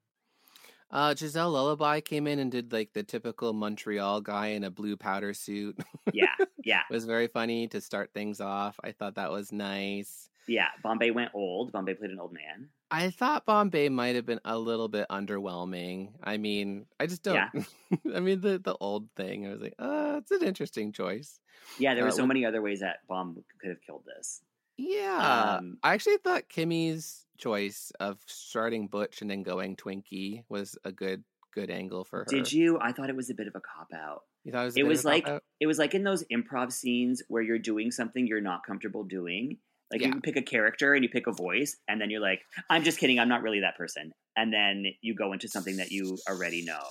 [0.91, 4.97] Uh, Giselle Lullaby came in and did like the typical Montreal guy in a blue
[4.97, 5.79] powder suit.
[6.15, 6.33] Yeah,
[6.65, 8.81] yeah, it was very funny to start things off.
[8.83, 10.31] I thought that was nice.
[10.47, 10.69] yeah.
[10.83, 11.73] Bombae went old.
[11.73, 12.71] Bombae played an old man.
[12.91, 16.13] I thought Bombae might have been a little bit underwhelming.
[16.23, 17.35] I mean, I just don't.
[17.35, 17.63] Yeah.
[18.15, 19.47] I mean, the the old thing.
[19.47, 21.39] I was like, uh, it's an interesting choice.
[21.79, 24.43] Yeah, there were Uh, so wh- many other ways that Bomb could have killed this.
[24.79, 30.79] Yeah, Um, I actually thought Kimmy's choice of starting Butch and then going Twinkie was
[30.85, 32.25] a good good angle for her.
[32.31, 32.79] Did you?
[32.81, 34.23] I thought it was a bit of a cop out.
[34.45, 34.77] You thought it was?
[34.77, 35.29] a It bit of was like
[35.61, 39.59] it was like in those improv scenes where you're doing something you're not comfortable doing.
[39.91, 40.09] Like Yeah.
[40.09, 42.99] you pick a character and you pick a voice, and then you're like, "I'm just
[42.99, 43.19] kidding.
[43.19, 46.83] I'm not really that person." And then you go into something that you already know.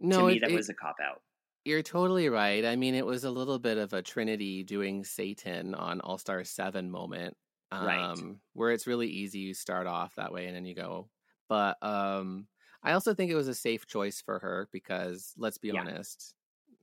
[0.00, 1.22] no, to me, it- that it- was a cop out.
[1.64, 2.64] You're totally right.
[2.64, 6.42] I mean, it was a little bit of a Trinity doing Satan on All Star
[6.44, 7.36] 7 moment.
[7.70, 8.36] Um, Right.
[8.54, 9.40] Where it's really easy.
[9.40, 11.10] You start off that way and then you go.
[11.48, 12.48] But um,
[12.82, 15.80] I also think it was a safe choice for her because let's be Yeah.
[15.80, 16.34] honest.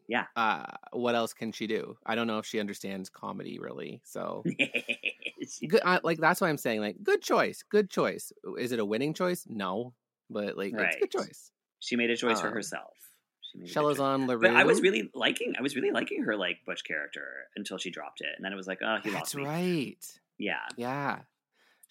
[0.07, 0.25] Yeah.
[0.35, 1.97] Uh, what else can she do?
[2.05, 4.01] I don't know if she understands comedy really.
[4.05, 4.43] So,
[5.67, 7.63] good, I, like, that's why I'm saying, like, good choice.
[7.69, 8.31] Good choice.
[8.59, 9.45] Is it a winning choice?
[9.47, 9.93] No.
[10.29, 11.51] But, like, it's a good choice.
[11.79, 12.93] she made a choice for Um, herself.
[13.41, 13.97] She made good choice.
[13.99, 14.41] Chelazon Leroux.
[14.41, 15.53] But I was really liking.
[15.57, 18.55] I was really liking her like Butch character until she dropped it, and then it
[18.55, 19.45] was like, oh, he That's lost me.
[19.45, 20.19] right.
[20.37, 21.19] Yeah, Yeah.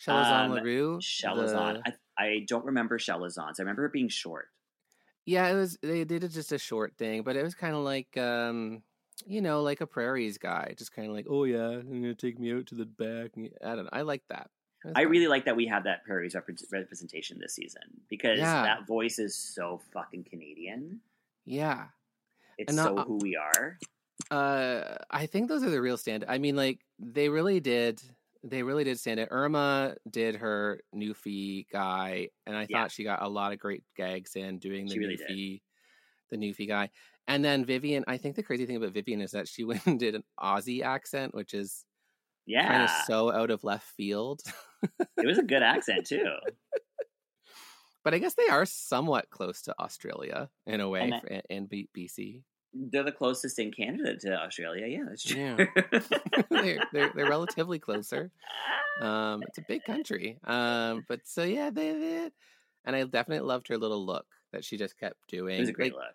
[0.05, 0.99] Chelazon Um, Leroux.
[0.99, 1.83] Chelazon.
[1.85, 3.61] the- I, I don't remember Chelazon's.
[3.61, 4.49] I remember it being short.
[5.27, 5.79] Yeah, it was.
[5.83, 8.83] They did just a short thing, but it was kind of like, um,
[9.27, 12.39] you know, like a prairies guy, just kind of like, oh yeah, I'm gonna take
[12.39, 13.31] me out to the back.
[13.65, 13.91] I don't know.
[13.93, 14.51] I like that.
[14.95, 18.63] I really like that we have that Prairie's repre- representation this season because Yeah.
[18.65, 21.01] that voice is so fucking Canadian.
[21.47, 21.87] yeah.
[22.59, 23.79] It's And, uh, so uh, who we are.
[24.31, 26.25] Uh, I think those are the real stand.
[26.29, 28.01] I mean, like they really did.
[28.47, 29.29] They really did stand it.
[29.31, 32.83] Irma did her Newfie guy, and I Yeah.
[32.83, 35.17] thought she got a lot of great gags in doing the She really.
[35.17, 35.63] Newfie,
[36.31, 36.91] the Newfie guy.
[37.27, 39.99] And then Vivian, I think the crazy thing about Vivian is that she went and
[39.99, 41.87] did an Aussie accent, which is
[42.45, 44.43] Yeah, kind of so out of left field.
[45.17, 46.27] it was a good accent too.
[48.05, 51.27] but I guess they are somewhat close to Australia in a way, And I- for-
[51.29, 52.43] in, in B- BC.
[52.75, 54.87] They're the closest in Canada to Australia.
[54.87, 55.41] Yeah, that's true.
[55.41, 55.67] Yeah.
[56.51, 58.31] they're, they're they're relatively closer.
[59.01, 60.39] Um, it's a big country.
[60.45, 62.33] Um, but so yeah, they did,
[62.85, 65.57] and I definitely loved her little look that she just kept doing.
[65.57, 66.15] it was a great Like, look.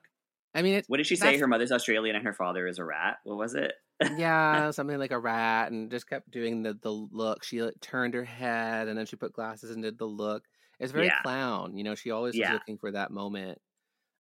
[0.55, 1.37] I mean, it's What did she say?
[1.37, 3.17] Her mother's Australian and her father is a rat.
[3.23, 3.73] What was it?
[4.17, 7.43] yeah, something like a rat, and just kept doing the the look.
[7.43, 10.43] She like, turned her head, and then she put glasses and did the look.
[10.79, 11.21] It's very Yeah.
[11.21, 11.77] clown.
[11.77, 12.51] You know, she always Yeah.
[12.51, 13.59] was looking for that moment.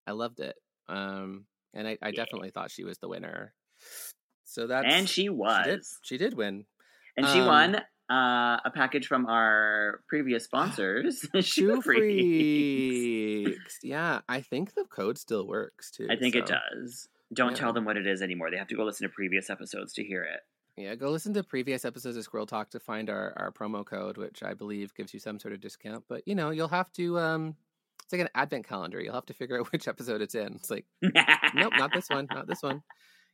[0.05, 0.55] I loved it.
[0.87, 2.11] Um, and I, I Yeah.
[2.11, 3.53] definitely thought she was the winner.
[4.45, 5.31] So that and she she did.
[5.37, 5.99] was.
[6.01, 6.65] She did win.
[7.17, 7.75] And she Um, won
[8.09, 13.53] uh, a package from our previous sponsors, Shoe Freaks.
[13.53, 13.79] freaks.
[13.83, 16.07] yeah, I think the code still works too.
[16.09, 17.07] I think it does.
[17.33, 17.57] Don't yeah.
[17.57, 18.49] tell them what it is anymore.
[18.49, 20.39] They have to go listen to previous episodes to hear it.
[20.75, 24.17] Yeah, go listen to previous episodes of Squirrel Talk to find our, our promo code,
[24.17, 26.05] which I believe gives you some sort of discount.
[26.07, 27.55] But you know, you'll have to um
[28.09, 28.99] it's like an advent calendar.
[28.99, 30.55] You'll have to figure out which episode it's in.
[30.55, 32.81] It's like, nope, not this one, not this one.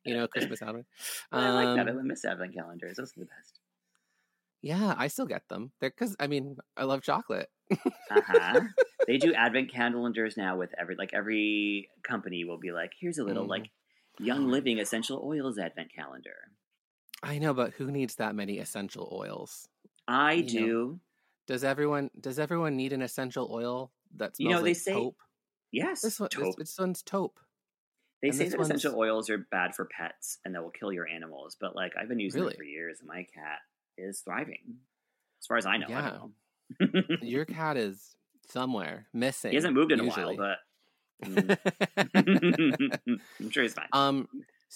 [0.03, 0.85] You know, Christmas album.
[1.31, 1.87] I like that.
[1.87, 2.97] I Um, miss advent calendars.
[2.97, 3.59] Those are the best.
[4.61, 5.71] Yeah, I still get them.
[5.79, 7.49] They're because I mean, I love chocolate.
[7.71, 8.61] Uh huh.
[9.07, 13.23] they do advent calendars now with every like every company will be like, here's a
[13.23, 13.49] little Mm.
[13.49, 13.69] like
[14.19, 16.35] Young Living essential oils advent calendar.
[17.23, 19.67] I know, but who needs that many essential oils?
[20.07, 20.67] I You do.
[20.67, 20.99] know,
[21.47, 24.93] Does everyone does everyone need an essential oil that smells You know, they like say-
[24.93, 25.17] taupe?
[25.71, 26.01] Yes.
[26.01, 26.55] This one, this, taupe.
[26.57, 27.39] this one's taupe.
[28.21, 30.91] they and say that one's- essential oils are bad for pets and that will kill
[30.93, 32.53] your animals, but like I've been using Really?
[32.53, 33.59] them for years and my cat
[33.97, 34.77] is thriving.
[35.41, 35.87] As far as I know.
[35.87, 36.09] I Yeah.
[36.79, 37.17] don't know.
[37.21, 38.15] Your cat is
[38.47, 39.51] somewhere missing.
[39.51, 40.35] he hasn't moved in usually.
[40.35, 40.57] a while,
[41.21, 43.87] but mm, I'm sure he's fine.
[43.93, 44.27] um,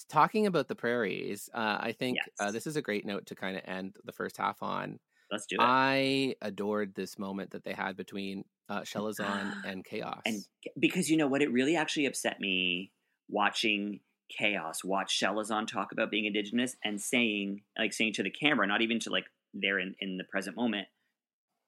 [0.09, 3.57] talking about the prairies, uh, I think uh, this is a great note to kind
[3.57, 4.99] of end the first half on.
[5.31, 5.61] Let's do it.
[5.61, 10.21] I adored this moment that they had between uh, Chelazon and Kaos.
[10.25, 10.43] and
[10.79, 12.91] because you know what, it really actually upset me
[13.27, 13.99] watching
[14.37, 18.81] Kaos watch Chelazon talk about being indigenous and saying, like, saying to the camera, not
[18.81, 20.87] even to like there in, in the present moment,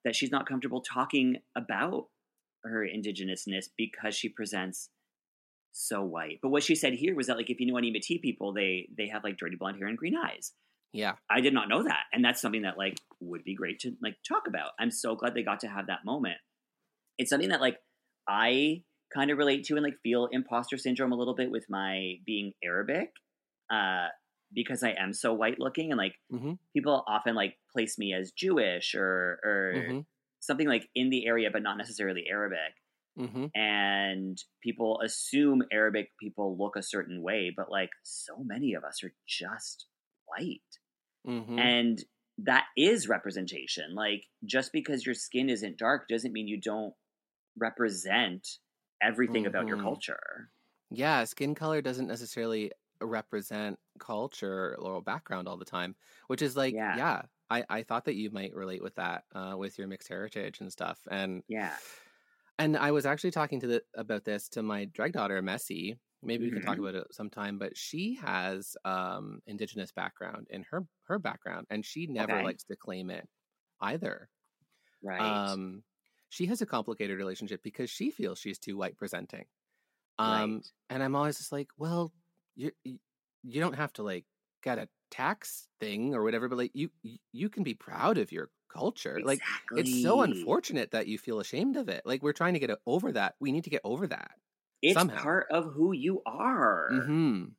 [0.05, 2.07] that she's not comfortable talking about
[2.63, 4.89] her indigenousness because she presents
[5.71, 6.39] so white.
[6.41, 8.89] But what she said here was that like if you know any Métis people, they
[8.95, 10.51] they have like dirty blonde hair and green eyes.
[10.93, 13.95] yeah, I did not know that, and that's something that like would be great to
[14.01, 14.71] like talk about.
[14.79, 16.37] I'm so glad they got to have that moment.
[17.17, 17.79] It's something that like
[18.27, 22.15] I kind of relate to and like feel imposter syndrome a little bit with my
[22.25, 23.11] being Arabic,
[23.71, 24.09] uh,
[24.53, 26.57] because I am so white looking, and like Mhm.
[26.75, 30.05] people often like place me as Jewish or or Mhm.
[30.41, 32.73] something like in the area, but not necessarily Arabic
[33.15, 38.83] hmm and people assume Arabic people look a certain way, but like so many of
[38.83, 39.87] us are just
[40.25, 40.61] white.
[41.25, 42.03] hmm And
[42.39, 43.93] that is representation.
[43.95, 46.93] Like just because your skin isn't dark doesn't mean you don't
[47.57, 48.59] represent
[49.01, 49.77] everything about your Mhm.
[49.77, 50.51] culture.
[50.91, 51.25] yeah.
[51.25, 55.95] Skin color doesn't necessarily represent culture or background all the time,
[56.27, 56.93] which is like, Yeah.
[56.93, 57.23] yeah.
[57.51, 60.71] I, I thought that you might relate with that uh, with your mixed heritage and
[60.71, 61.79] stuff, and Yeah.
[62.59, 65.99] And I was actually talking to the about this to my drag daughter Messy.
[66.21, 66.79] Maybe we can talk Mhm.
[66.79, 67.57] about it sometime.
[67.57, 72.41] But she has um indigenous background in her her background, and she never Okay.
[72.41, 73.27] likes to claim it
[73.81, 74.29] either.
[75.01, 75.45] Right.
[75.45, 75.83] Um,
[76.31, 79.45] she has a complicated relationship because she feels she's too white presenting.
[80.19, 80.71] Um, right.
[80.89, 82.13] and I'm always just like, well,
[82.55, 84.25] you you don't have to like
[84.63, 86.91] get a tax thing or whatever, but like you
[87.31, 89.19] you- can be proud of your culture.
[89.23, 89.43] Like
[89.75, 92.03] it's so unfortunate that you feel ashamed of it.
[92.05, 93.35] Like we're trying to get over that.
[93.39, 94.31] We need to get over that.
[94.81, 95.23] It's somehow.
[95.23, 96.89] part of who you are.
[96.89, 97.55] hmm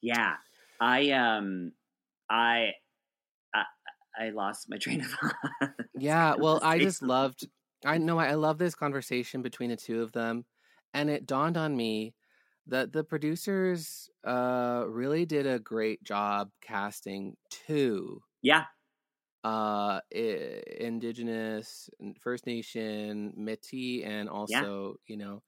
[0.00, 0.36] Yeah.
[0.80, 1.72] I um
[2.30, 2.72] I I,
[4.18, 5.36] I lost my train of thought.
[5.94, 6.34] Yeah.
[6.36, 7.48] Well, I just loved.
[7.84, 10.46] I know I love this conversation between the two of them,
[10.94, 12.14] and it dawned on me
[12.66, 18.66] that the producers uh really did a great job casting two Yeah.
[19.44, 21.88] uh i- indigenous
[22.20, 25.42] first nation métis and also you know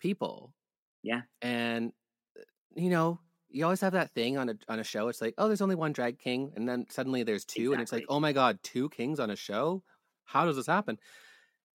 [0.00, 0.54] people
[1.02, 1.22] Yeah.
[1.42, 1.92] and
[2.38, 2.42] uh,
[2.76, 5.46] you know you always have that thing on a on a show it's like oh
[5.48, 8.32] there's only one drag king and then suddenly there's two and it's like oh my
[8.32, 9.82] god two kings on a show
[10.24, 10.98] how does this happen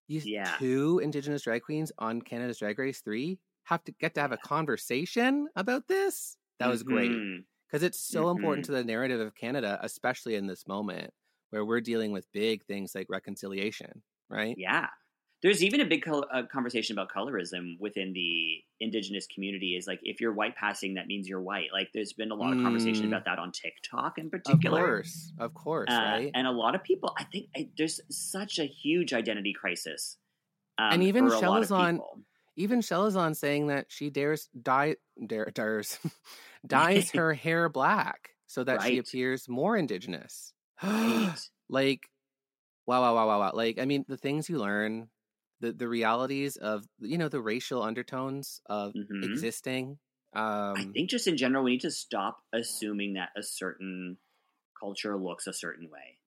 [0.08, 0.58] you Yeah.
[0.58, 4.38] two indigenous drag queens on canada's drag race 3 have to get to have a
[4.38, 7.46] conversation about this that was great Mhm.
[7.68, 8.66] because it's so important Mm-hmm.
[8.66, 11.12] to the narrative of Canada, especially in this moment
[11.50, 14.56] where we're dealing with big things like reconciliation, right?
[14.56, 14.88] Yeah.
[15.42, 19.76] There's even a big col- uh, conversation about colorism within the indigenous community.
[19.76, 21.68] Is like if you're white passing, that means you're white.
[21.72, 23.08] Like there's been a lot of conversation Mm.
[23.08, 24.80] about that on TikTok in Of particular.
[24.80, 26.30] course, of course, Uh, right?
[26.34, 30.16] And a lot of people, I think I, there's such a huge identity crisis.
[30.78, 32.00] Um, And even for a lot of Chelazon-
[32.56, 34.96] Even Chelazon saying that she dares dye,
[35.26, 35.98] dare, dares,
[36.66, 40.54] dyes her hair black so that she appears more indigenous.
[40.82, 41.34] Right.
[41.68, 42.08] like,
[42.86, 43.52] wow, wow, wow, wow, wow.
[43.54, 45.08] Like, I mean, the things you learn,
[45.60, 49.16] the the realities of you know the racial undertones of Mhm.
[49.22, 49.98] existing.
[50.34, 54.18] Um, I think just in general, we need to stop assuming that a certain
[54.78, 56.20] culture looks a certain way.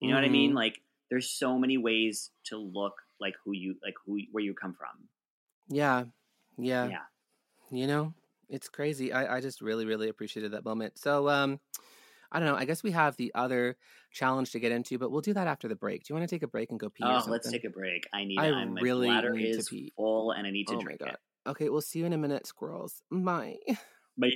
[0.00, 0.52] You know what I mean?
[0.52, 0.54] Mhm.
[0.54, 4.74] Like, there's so many ways to look like who you like who where you come
[4.74, 5.10] from.
[5.68, 6.04] Yeah,
[6.58, 7.06] yeah, Yeah.
[7.72, 8.14] You know,
[8.48, 9.12] it's crazy.
[9.12, 10.98] I I just really really appreciated that moment.
[10.98, 11.60] So um,
[12.34, 12.56] I don't know.
[12.56, 13.76] I guess we have the other
[14.10, 16.02] challenge to get into, but we'll do that after the break.
[16.04, 17.04] Do you want to take a break and go pee?
[17.04, 17.32] or Oh, something?
[17.32, 18.08] let's take a break.
[18.12, 18.38] I need.
[18.38, 19.92] I I'm, my really bladder need to pee.
[19.96, 21.16] full, and I need to Oh my drink god.
[21.46, 23.02] Okay, we'll see you in a minute, squirrels.
[23.10, 23.58] Bye.
[23.66, 23.78] it.
[24.16, 24.30] But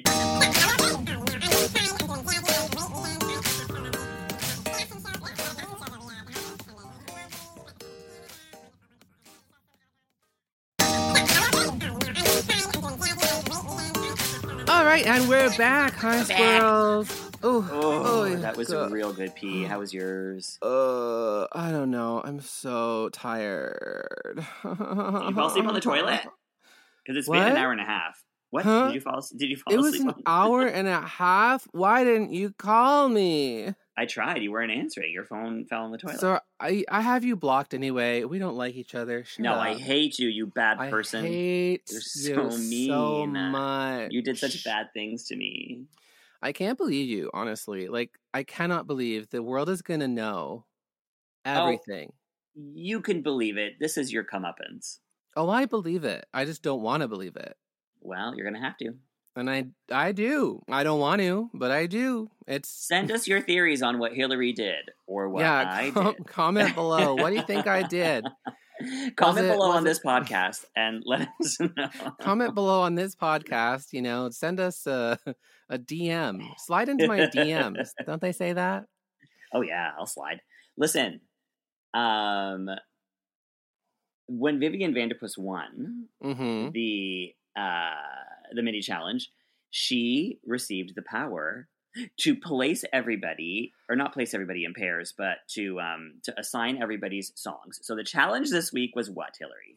[14.68, 15.94] All right, and we're back.
[15.94, 16.26] Hi, back.
[16.26, 17.27] squirrels.
[17.44, 18.90] Ooh, oh, yeah, that was God.
[18.90, 19.64] a real good pee.
[19.64, 20.58] How was yours?
[20.60, 22.20] Uh, I don't know.
[22.24, 24.36] I'm so tired.
[24.36, 26.22] Did you fall asleep on the toilet?
[27.04, 28.22] Because it's been an hour and a half.
[28.50, 28.86] What Huh?
[28.86, 29.20] did you fall?
[29.36, 31.68] Did you fall It was an hour and a half.
[31.72, 33.74] Why didn't you call me?
[33.96, 34.42] I tried.
[34.42, 35.12] You weren't answering.
[35.12, 36.20] Your phone fell in the toilet.
[36.20, 38.24] So I I have you blocked anyway.
[38.24, 39.24] We don't like each other.
[39.24, 39.60] Shut no, up.
[39.60, 41.24] I hate you, you bad I person.
[41.24, 44.12] hate You're you so so much.
[44.12, 45.82] You did such bad things to me.
[46.42, 47.88] I can't believe you, honestly.
[47.88, 50.64] Like I cannot believe the world is gonna know
[51.44, 52.12] oh, everything.
[52.54, 53.74] You can believe it.
[53.80, 54.98] This is your comeuppance.
[55.36, 56.26] Oh, I believe it.
[56.34, 57.56] I just don't want to believe it.
[58.00, 58.94] Well, you're gonna have to.
[59.36, 60.62] And I I do.
[60.68, 62.30] I don't want to, but I do.
[62.46, 65.68] It's Send us your theories on what Hillary did or what yeah.
[65.70, 66.26] I com- did.
[66.26, 67.14] comment below.
[67.14, 68.24] What do you think I did?
[69.16, 71.88] Comment it- below on it- this podcast and let us know.
[72.20, 73.92] comment below on this podcast.
[73.92, 75.34] You know, send us uh, a
[75.68, 76.42] a DM.
[76.58, 77.90] Slide into my DMs.
[78.06, 78.84] Don't they say that?
[79.52, 80.40] Oh yeah, I'll slide.
[80.76, 81.20] Listen,
[81.94, 82.68] um,
[84.26, 86.70] when Vivian Vanderpuss won Mm-hmm.
[86.72, 89.30] the uh, the mini challenge,
[89.70, 91.68] she received the power
[92.20, 97.32] to place everybody, or not place everybody in pairs, but to um, to assign everybody's
[97.34, 97.80] songs.
[97.82, 99.76] So the challenge this week was what, Hillary?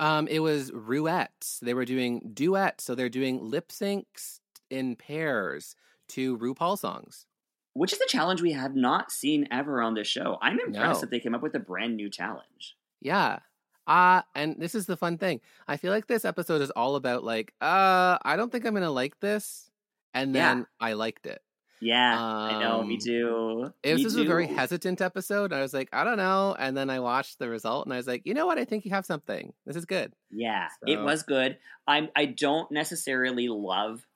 [0.00, 1.60] Um, it was ruettes.
[1.60, 4.40] They were doing duets, so they're doing lip syncs
[4.72, 5.76] in pairs
[6.08, 7.26] to RuPaul songs.
[7.74, 10.36] Which is a challenge we have not seen ever on this show.
[10.42, 11.00] I'm impressed No.
[11.02, 12.76] that they came up with a brand new challenge.
[13.00, 13.38] Yeah.
[13.86, 15.40] Uh, and this is the fun thing.
[15.66, 18.90] I feel like this episode is all about like, uh, I don't think I'm gonna
[18.90, 19.70] like this.
[20.14, 20.54] And Yeah.
[20.54, 21.40] then I liked it.
[21.80, 22.84] Yeah, I know.
[22.84, 23.72] Me Um, too.
[23.82, 25.52] It was Me a very hesitant episode.
[25.52, 26.54] I was like, I don't know.
[26.56, 28.56] And then I watched the result and I was like, you know what?
[28.58, 29.52] I think you have something.
[29.66, 30.12] This is good.
[30.30, 31.56] Yeah, it was good.
[31.88, 32.08] I'm.
[32.14, 34.06] I don't necessarily love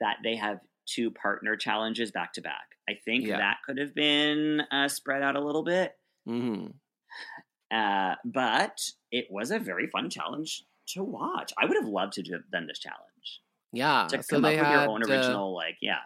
[0.00, 2.76] that they have two partner challenges back to back.
[2.88, 3.38] I think Yeah.
[3.38, 5.96] that could have been uh, spread out a little bit.
[6.26, 6.68] hmm
[7.70, 8.80] Uh, but
[9.12, 11.52] it was a very fun challenge to watch.
[11.56, 14.08] I would have loved to have done this challenge Yeah.
[14.08, 16.00] to Uh, so come up they with your own uh, original, like yeah,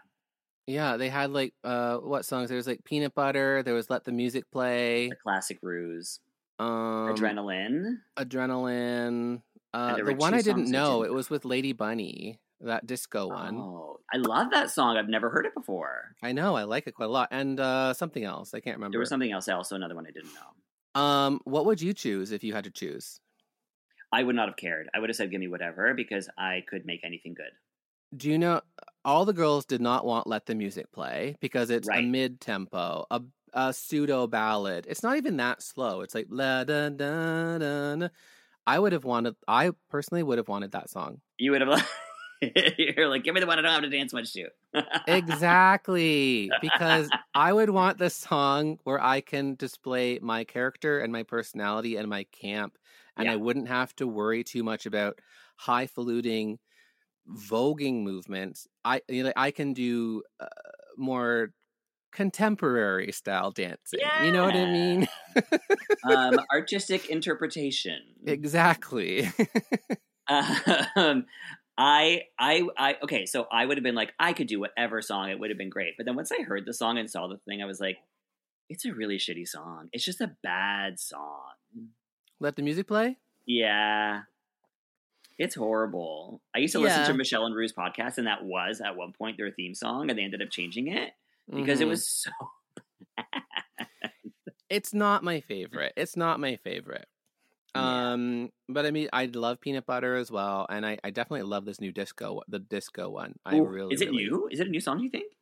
[0.67, 2.49] yeah, they had like uh what songs?
[2.49, 3.63] There was like peanut butter.
[3.63, 5.09] There was let the music play.
[5.09, 6.21] the classic ruse,
[6.59, 8.03] Um, adrenaline.
[8.19, 9.43] adrenaline.
[9.73, 11.03] Uh, the one I didn't know.
[11.03, 12.41] didn't It was with Lady Bunny.
[12.65, 13.57] That disco one.
[13.57, 14.97] Oh, I love that song.
[14.97, 16.15] I've never heard it before.
[16.23, 16.57] I know.
[16.57, 17.29] I like it quite a lot.
[17.31, 18.55] And uh, something else.
[18.55, 18.95] I can't remember.
[18.95, 21.01] There was something else, also another one I didn't know.
[21.01, 23.21] Um, what would you choose if you had to choose?
[24.13, 24.89] I would not have cared.
[24.95, 27.51] I would have said, "Give me whatever," because I could make anything good.
[28.17, 28.61] Do you know
[29.05, 33.07] all the girls did not want let the music play because it's a mid tempo,
[33.11, 33.21] a,
[33.53, 34.87] a pseudo ballad.
[34.89, 36.03] It's not even that slow.
[36.03, 37.59] It's like la da da.
[37.59, 38.09] da.
[38.67, 39.35] I would have wanted.
[39.49, 41.21] I personally would have wanted that song.
[41.39, 41.91] You would have.
[42.79, 44.49] You're like, give me the one I don't have to dance much to.
[45.07, 51.23] exactly because i would want the song where i can display my character and my
[51.23, 52.79] personality and my camp
[53.19, 55.21] and i wouldn't have to worry too much about
[55.57, 56.59] highfalutin
[57.29, 58.67] voguing movements.
[58.85, 60.47] I you know i can do uh,
[60.97, 61.53] more
[62.13, 65.09] contemporary style dancing you know what i mean?
[66.09, 68.03] Um, artistic interpretation.
[68.27, 69.29] exactly.
[70.27, 71.27] Um,
[71.77, 75.31] I, I, I, okay, so I would have been like, I could do whatever song,
[75.31, 75.95] it would have been great.
[75.97, 77.99] But then once I heard the song and saw the thing, I was like,
[78.69, 79.89] it's a really shitty song.
[79.93, 81.51] It's just a bad song.
[82.41, 84.23] let the music play Yeah.
[85.37, 86.41] It's horrible.
[86.55, 89.37] I used to listen to Michelle and Ru's podcast, and that was at one point
[89.37, 91.11] their theme song, and they ended up changing it
[91.53, 91.89] because it Mhm.
[91.91, 92.31] was so.
[94.71, 95.93] it's not my favorite.
[95.97, 97.07] It's not my favorite.
[97.75, 98.13] Yeah.
[98.13, 101.65] Um, but I mean, I love peanut butter as well, and I, I definitely love
[101.65, 103.35] this new disco, the disco one.
[103.45, 104.49] I Ooh, really is it really- new?
[104.51, 105.01] Is it a new song?
[105.01, 105.33] You think?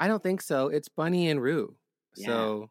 [0.00, 0.68] I don't think so.
[0.68, 1.76] It's Bunny and Ru,
[2.16, 2.26] Yeah.
[2.26, 2.70] so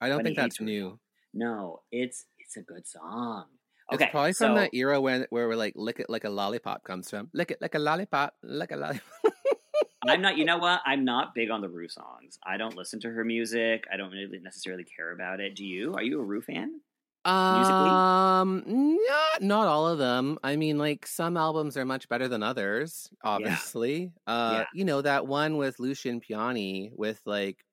[0.00, 0.98] I don't Bunny think that's new.
[1.34, 3.46] No, it's it's a good song.
[3.90, 6.30] It's Okay, probably from so- that era when where we're like lick it like a
[6.30, 7.28] lollipop comes from.
[7.34, 9.02] Lick it like a lollipop, like a lollipop.
[10.06, 10.36] I'm not.
[10.36, 10.80] You know what?
[10.84, 12.38] I'm not big on the Ru songs.
[12.44, 13.84] I don't listen to her music.
[13.92, 15.54] I don't really necessarily care about it.
[15.56, 15.94] Do you?
[15.94, 16.80] Are you a Ru fan?
[17.24, 17.88] Musically?
[17.90, 20.38] Um, not not all of them.
[20.42, 23.08] I mean, like some albums are much better than others.
[23.22, 24.64] Obviously, uh, Yeah.
[24.74, 27.64] you know that one with Lucian Piane with like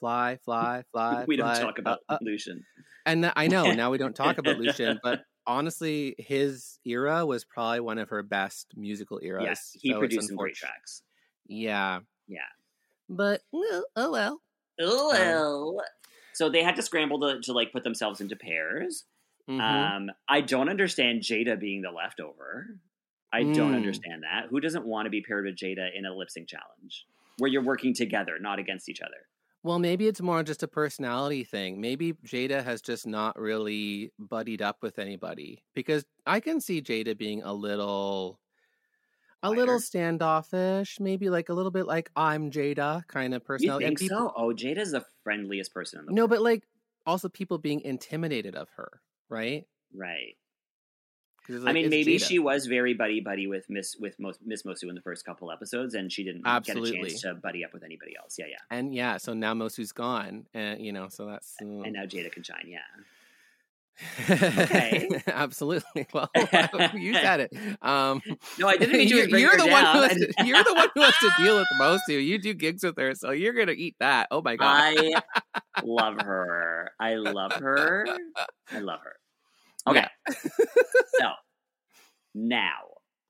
[0.00, 2.64] "Fly, Fly, Fly." we don't talk about uh, uh, Lucian.
[3.06, 7.44] and th- I know now we don't talk about Lucian, but honestly, his era was
[7.44, 9.42] probably one of her best musical eras.
[9.44, 11.02] Yes, he so produced some great tracks.
[11.48, 12.40] Yeah, Yeah.
[13.08, 14.40] but well, oh well.
[14.80, 15.84] Oh Um, well.
[16.34, 19.04] So they had to scramble to, to like put themselves into pairs.
[19.48, 19.60] Mhm.
[19.60, 22.78] Um, I don't understand Jada being the leftover.
[23.32, 23.76] I don't Mm.
[23.76, 24.46] understand that.
[24.50, 27.06] Who doesn't want to be paired with Jada in a lip sync challenge
[27.38, 29.26] where you're working together, not against each other?
[29.64, 31.80] Well, maybe it's more just a personality thing.
[31.80, 37.16] Maybe Jada has just not really buddied up with anybody because I can see Jada
[37.16, 38.40] being a little
[39.42, 43.86] a little standoffish, maybe like a little bit like I'm Jada kind of You personality.
[43.86, 44.32] think people, so?
[44.36, 46.30] Oh, Jada's the friendliest person in the No, world.
[46.30, 46.64] but like
[47.06, 49.66] also people being intimidated of her, right?
[49.94, 50.36] right.
[51.48, 52.28] it's I mean, maybe Jada.
[52.28, 55.50] she was very buddy buddy with Miss with Mo- Miss Moço in the first couple
[55.50, 58.36] episodes, and she didn't get a chance to buddy up with anybody else.
[58.38, 58.56] Yeah, yeah.
[58.70, 62.30] and yeah, so now Moço's gone, and you know, so that's uh, And now Jada
[62.30, 62.66] can shine.
[62.68, 62.78] Yeah.
[64.30, 65.08] Okay.
[65.26, 66.06] absolutely.
[66.12, 66.30] Well,
[66.94, 67.52] you said it.
[67.82, 68.20] Um,
[68.58, 70.88] No, I didn't mean to you're, you're the one who has to, you're the one
[70.94, 72.24] who has to deal with Moço.
[72.24, 74.28] You do gigs with her, so you're gonna eat that.
[74.30, 74.94] Oh my god!
[74.96, 75.22] I
[75.82, 76.92] love her.
[77.00, 78.06] I love her.
[78.70, 79.16] I love her.
[79.88, 80.06] Okay.
[81.18, 81.30] so
[82.34, 82.78] now,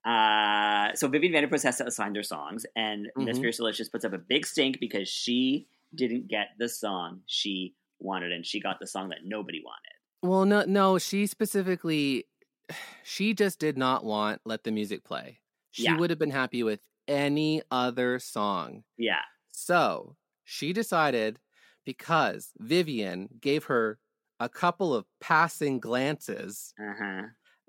[0.04, 3.44] uh, so Vivian Vanderpuss has to assign their songs, and Miss Mhm.
[3.44, 8.44] Fiercalicious puts up a big stink because she didn't get the song she wanted, and
[8.44, 9.92] she got the song that nobody wanted.
[10.22, 10.98] Well, no, no.
[10.98, 12.26] She specifically,
[13.04, 15.96] she just did not want "Let the Music Play." She Yeah.
[15.96, 18.84] would have been happy with any other song.
[18.96, 19.22] Yeah.
[19.52, 21.40] So she decided
[21.84, 23.98] because Vivian gave her
[24.40, 27.22] a couple of passing glances Uh huh.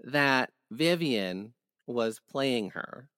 [0.04, 1.54] that Vivian
[1.88, 3.10] was playing her.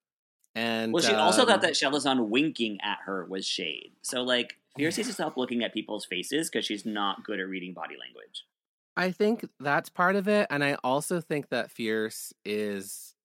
[0.55, 3.93] And Well, she also um, thought that Chelazon winking at her was shade.
[4.01, 7.47] So, like, Fierce needs to stop looking at people's faces because she's not good at
[7.47, 8.45] reading body language.
[8.97, 13.15] I think that's part of it, and I also think that Fierce is.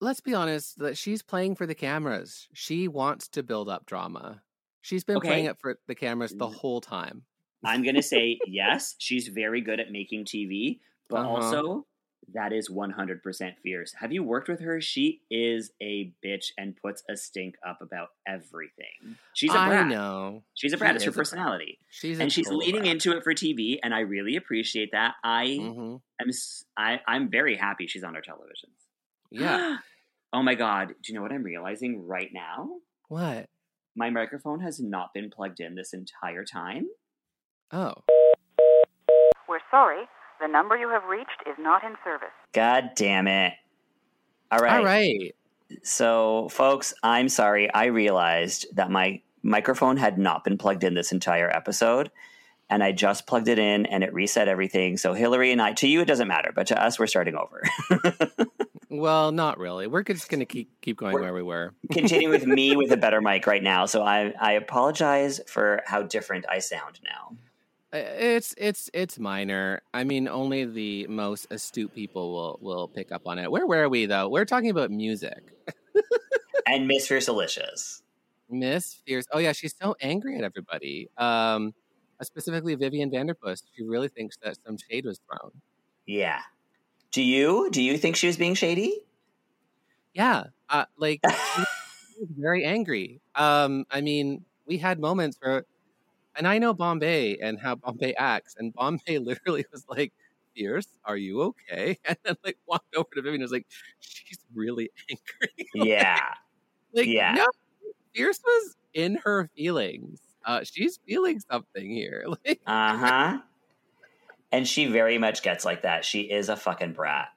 [0.00, 2.48] Let's be honest, that she's playing for the cameras.
[2.52, 4.42] She wants to build up drama.
[4.80, 6.48] She's been playing it for the cameras the Mm.
[6.48, 7.26] whole time.
[7.64, 11.24] I'm going to say yes, she's very good at making TV, but Uh-huh.
[11.24, 11.86] also
[12.34, 13.94] that is 100% fierce.
[14.00, 14.80] Have you worked with her?
[14.80, 19.16] She is a bitch and puts a stink up about everything.
[19.34, 19.84] She's a brat.
[19.86, 20.96] I know She's a She brat.
[20.96, 21.20] It's her is a brat.
[21.26, 21.78] personality.
[21.90, 22.92] she's a And she's total leaning brat.
[22.92, 25.14] into it for TV, and I really appreciate that.
[25.24, 26.00] I Mhm.
[26.20, 28.76] am s- I, I'm very happy she's on our televisions.
[29.30, 29.78] Yeah.
[30.32, 30.88] oh my god.
[30.88, 32.70] Do you know what I'm realizing right now?
[33.08, 33.48] what?
[33.96, 36.86] My microphone has not been plugged in this entire time.
[37.72, 37.94] Oh.
[39.48, 40.04] We're sorry.
[40.40, 42.28] The number you have reached is not in service.
[42.52, 43.54] God damn it.
[44.50, 44.78] All right.
[44.78, 45.34] All right.
[45.82, 47.72] So, folks, I'm sorry.
[47.72, 52.10] I realized that my microphone had not been plugged in this entire episode.
[52.70, 54.98] And I just plugged it in and it reset everything.
[54.98, 57.62] So, Hillary and I, to you, it doesn't matter, but to us, we're starting over.
[58.90, 59.86] Well, not really.
[59.86, 61.74] We're just gonna keep keep going We're- where we were.
[61.92, 63.84] Continuing with me with a better mic right now.
[63.86, 67.36] So, I, I apologize for how different I sound now.
[67.92, 69.80] Uh, It's it's it's minor.
[69.94, 73.50] I mean, only the most astute people will will pick up on it.
[73.50, 74.28] Where were we though?
[74.28, 75.42] We're talking about music.
[76.66, 78.02] And Miss Fiercalicious.
[78.50, 79.26] Miss Fierce.
[79.32, 81.08] Oh yeah, she's so angry at everybody.
[81.16, 81.72] Um,
[82.22, 83.62] specifically Vivian Vanderpuss.
[83.74, 85.52] She really thinks that some shade was thrown.
[86.06, 86.40] Yeah.
[87.10, 87.70] Do you?
[87.70, 89.00] Do you think she was being shady?
[90.12, 93.20] Yeah, uh, like she was very angry.
[93.34, 95.64] Um, I mean, we had moments where,
[96.38, 100.14] and I know Bombae and how Bombae acts, and Bombae literally was like,
[100.56, 103.66] "Fierce, are you okay?" And then like walked over to Vivian and was like,
[104.00, 106.34] "She's really angry." Yeah.
[106.94, 107.36] like, yeah.
[107.36, 107.46] no,
[108.14, 110.20] Fierce was in her feelings.
[110.44, 112.24] Uh, she's feeling something here.
[112.46, 113.38] Like, Uh huh.
[114.52, 116.04] And she very much gets like that.
[116.04, 117.28] She is a fucking brat.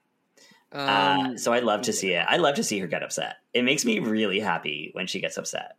[0.87, 2.25] uh, um, so I love to see it.
[2.27, 3.37] I love to see her get upset.
[3.53, 5.77] It makes me really happy when she gets upset.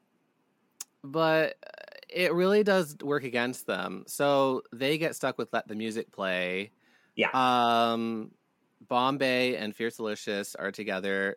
[1.03, 1.82] but uh,
[2.15, 4.05] it really does work against them.
[4.07, 6.73] So they get stuck with let the music play.
[7.17, 7.33] Yeah.
[7.33, 8.33] Um,
[8.87, 11.37] Bombae and Fiercalicious are together.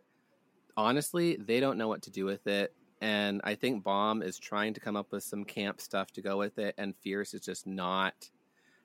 [0.77, 2.75] Honestly, they don't know what to do with it.
[3.01, 6.37] And I think Bomb is trying to come up with some camp stuff to go
[6.37, 8.31] with it, and Fierce is just not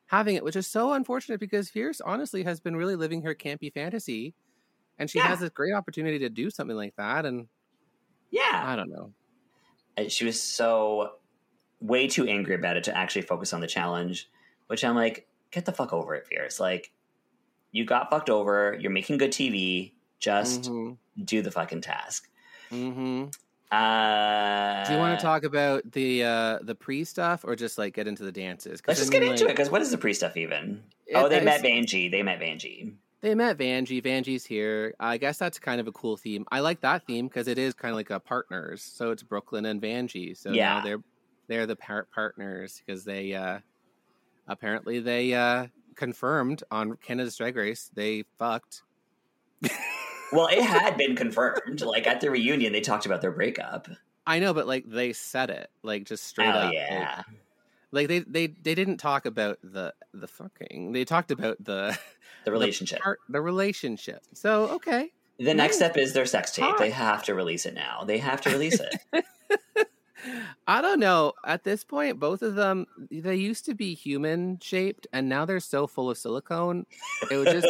[0.07, 3.73] having it, which is so unfortunate because Fierce honestly has been really living her campy
[3.73, 4.35] fantasy,
[4.99, 5.29] and she Yeah.
[5.29, 7.27] has this great opportunity to do something like that.
[7.27, 7.49] And
[8.31, 8.67] Yeah.
[8.67, 9.15] I don't know.
[9.97, 11.20] And she was so
[11.81, 14.29] way too angry about it to actually focus on the challenge,
[14.67, 16.61] which I'm like, get the fuck over it, Fierce.
[16.61, 16.93] Like,
[17.73, 18.77] you got fucked over.
[18.81, 19.93] You're making good TV.
[20.19, 20.97] Just Mhm.
[21.25, 22.29] do the fucking task.
[22.69, 23.25] hmm
[23.73, 27.95] Uh, Do you want to talk about the uh the pre stuff or just like
[27.95, 28.83] get into the dances?
[28.87, 30.83] Let's I just mean, get into like, it because what is the pre stuff even?
[31.07, 32.11] it- oh, they met Vanjie.
[32.11, 32.95] They met Vanjie.
[33.21, 34.03] They met Vanjie.
[34.03, 34.95] Vanjie's here.
[34.99, 36.45] I guess that's kind of a cool theme.
[36.51, 38.83] I like that theme because it is kind of like a partners.
[38.83, 40.37] So it's Brooklyn and Vanjie.
[40.37, 40.75] So Yeah.
[40.79, 41.03] now they're
[41.51, 43.59] they're the par- partners because they uh
[44.49, 48.83] apparently they uh confirmed on Canada's Drag Race they fucked.
[50.33, 51.81] Well, it had been confirmed.
[51.81, 53.89] Like at the reunion, they talked about their breakup.
[54.25, 56.65] I know, but like they said it like just straight oh up.
[56.67, 57.23] like- yeah,
[57.91, 60.93] Like, they they they didn't talk about the the fucking.
[60.93, 61.99] They talked about the
[62.45, 63.01] the relationship.
[63.01, 64.23] part, the relationship.
[64.33, 65.11] So okay.
[65.41, 66.65] The next step is their sex tape.
[66.65, 66.79] Hot.
[66.79, 68.05] They have to release it now.
[68.05, 69.25] They have to release it.
[70.67, 71.33] I don't know.
[71.45, 75.61] At this point, both of them they used to be human shaped, and now they're
[75.61, 76.87] so full of silicone.
[77.31, 77.69] It would just.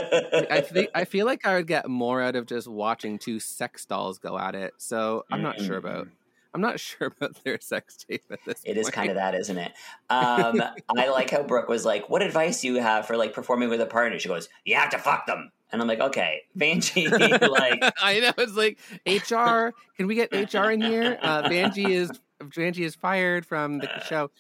[0.51, 3.85] I think I feel like I would get more out of just watching two sex
[3.85, 4.75] dolls go at it.
[4.79, 6.09] So I'm not sure about.
[6.53, 8.63] I'm not sure about their sex tape at this.
[8.65, 8.95] It is point.
[8.95, 9.73] kind of that, isn't it?
[10.09, 10.63] Um,
[10.97, 13.81] I like how Brooke was like, "What advice do you have for like performing with
[13.81, 17.11] a partner?" She goes, "You have to fuck them." And I'm like, "Okay, Vanjie,
[17.51, 19.73] like, I know it's like HR.
[19.97, 21.19] Can we get HR in here?
[21.23, 24.31] Uh, Vanjie is Vanjie is fired from the show.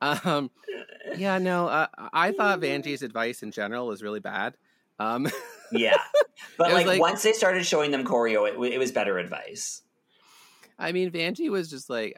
[0.00, 0.50] Um,
[1.16, 1.66] yeah, no.
[1.68, 4.54] Uh, I thought Vanjie's advice in general was really bad.
[4.98, 5.28] Um,
[5.72, 5.96] yeah."
[6.56, 9.82] But like, like- once they started showing them choreo, it, it was better advice.
[10.78, 12.16] I mean, Vanjie was just like,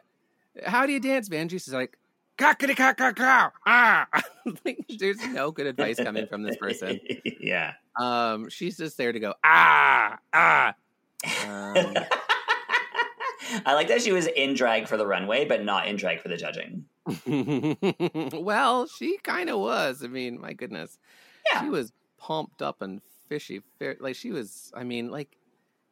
[0.63, 1.97] "How do you dance?" Vanjie's just like,
[2.37, 4.07] "Cockity cock cock cow." Ah,
[4.65, 6.99] like, there's no good advice coming from this person.
[7.39, 7.73] yeah.
[7.99, 10.75] Um, she's just there to go ah ah.
[11.47, 11.95] Um,
[13.65, 16.27] I like that she was in drag for the runway, but not in drag for
[16.29, 16.85] the judging.
[18.43, 20.03] well, she kind of was.
[20.03, 20.97] I mean, my goodness,
[21.51, 21.61] Yeah.
[21.63, 23.61] she was pumped up and fishy.
[23.79, 24.71] Fair, like she was.
[24.75, 25.37] I mean, like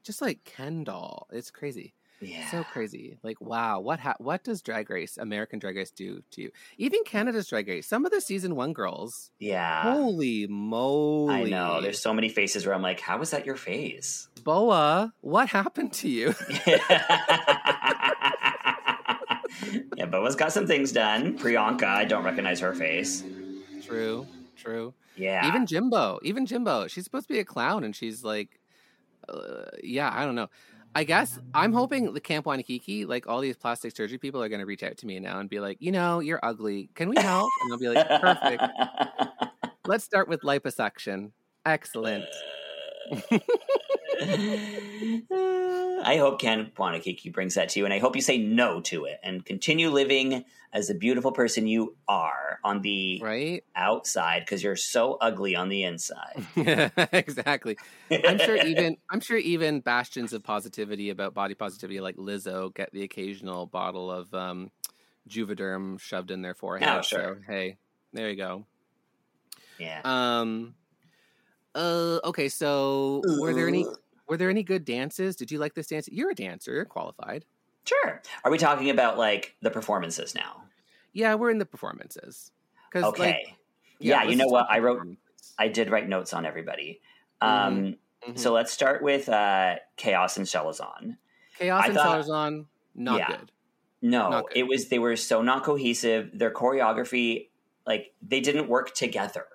[0.03, 1.28] just like Kendall.
[1.32, 2.49] It's crazy, Yeah.
[2.51, 3.17] so crazy.
[3.24, 6.51] Like, wow, what ha- what does Drag Race, American Drag Race, do to you?
[6.78, 7.88] Even Canada's Drag Race.
[7.88, 9.32] Some of the season one girls.
[9.39, 9.84] yeah.
[9.84, 11.34] Holy moly!
[11.34, 11.82] I know.
[11.82, 14.28] There's so many faces where I'm like, how was that your face?
[14.43, 15.13] Boa.
[15.22, 16.36] What happened to you?
[19.95, 21.38] yeah, Boa's got some things done.
[21.38, 23.24] Priyanka, I don't recognize her face.
[23.84, 24.93] true, true.
[25.15, 25.47] Yeah.
[25.47, 28.59] Even Jimbo, even Jimbo, she's supposed to be a clown, and she's like,
[29.28, 30.47] uh, yeah, I don't know.
[30.95, 34.59] I guess I'm hoping the Camp Wanakiki, like all these plastic surgery people, are going
[34.59, 36.89] to reach out to me now and be like, you know, you're ugly.
[36.95, 37.49] Can we help?
[37.63, 38.63] And I'll be like, perfect.
[39.87, 41.31] Let's start with liposuction.
[41.65, 42.25] Excellent.
[46.05, 49.05] I hope Ken Wanakiki brings that to you, and I hope you say no to
[49.05, 53.63] it and continue living as the beautiful person you are on the Right?
[53.76, 56.45] outside because you're so ugly on the inside.
[57.13, 57.78] exactly.
[58.26, 62.91] I'm sure even I'm sure even bastions of positivity about body positivity like Lizzo get
[62.91, 64.72] the occasional bottle of um
[65.30, 66.89] Juvederm shoved in their forehead.
[66.89, 67.41] Oh, sure.
[67.47, 67.78] So hey,
[68.13, 68.65] there you go.
[69.78, 70.01] yeah.
[70.03, 70.76] Um
[71.76, 73.86] uh okay, so were there any
[74.30, 75.36] were there any good dances?
[75.36, 76.07] Did you like this dance?
[76.11, 77.45] You're a dancer, you're qualified.
[77.86, 78.21] Sure.
[78.43, 80.63] Are we talking about like the performances now?
[81.13, 82.51] Yeah, we're in the performances.
[82.95, 83.19] Okay.
[83.19, 83.55] like
[83.99, 84.67] Yeah, you know what?
[84.69, 85.17] I wrote-
[85.57, 87.01] I did write notes on everybody.
[87.41, 87.95] Um,
[88.27, 88.38] Mhm.
[88.38, 91.17] So let's start with uh, Kaos and Chelazon.
[91.57, 92.65] Kaos I and thought-
[92.95, 93.27] not Yeah.
[93.27, 93.51] good.
[94.01, 94.57] No, Not good.
[94.57, 96.30] it was they were so not cohesive.
[96.38, 97.49] Their choreography,
[97.88, 99.45] like they didn't work together.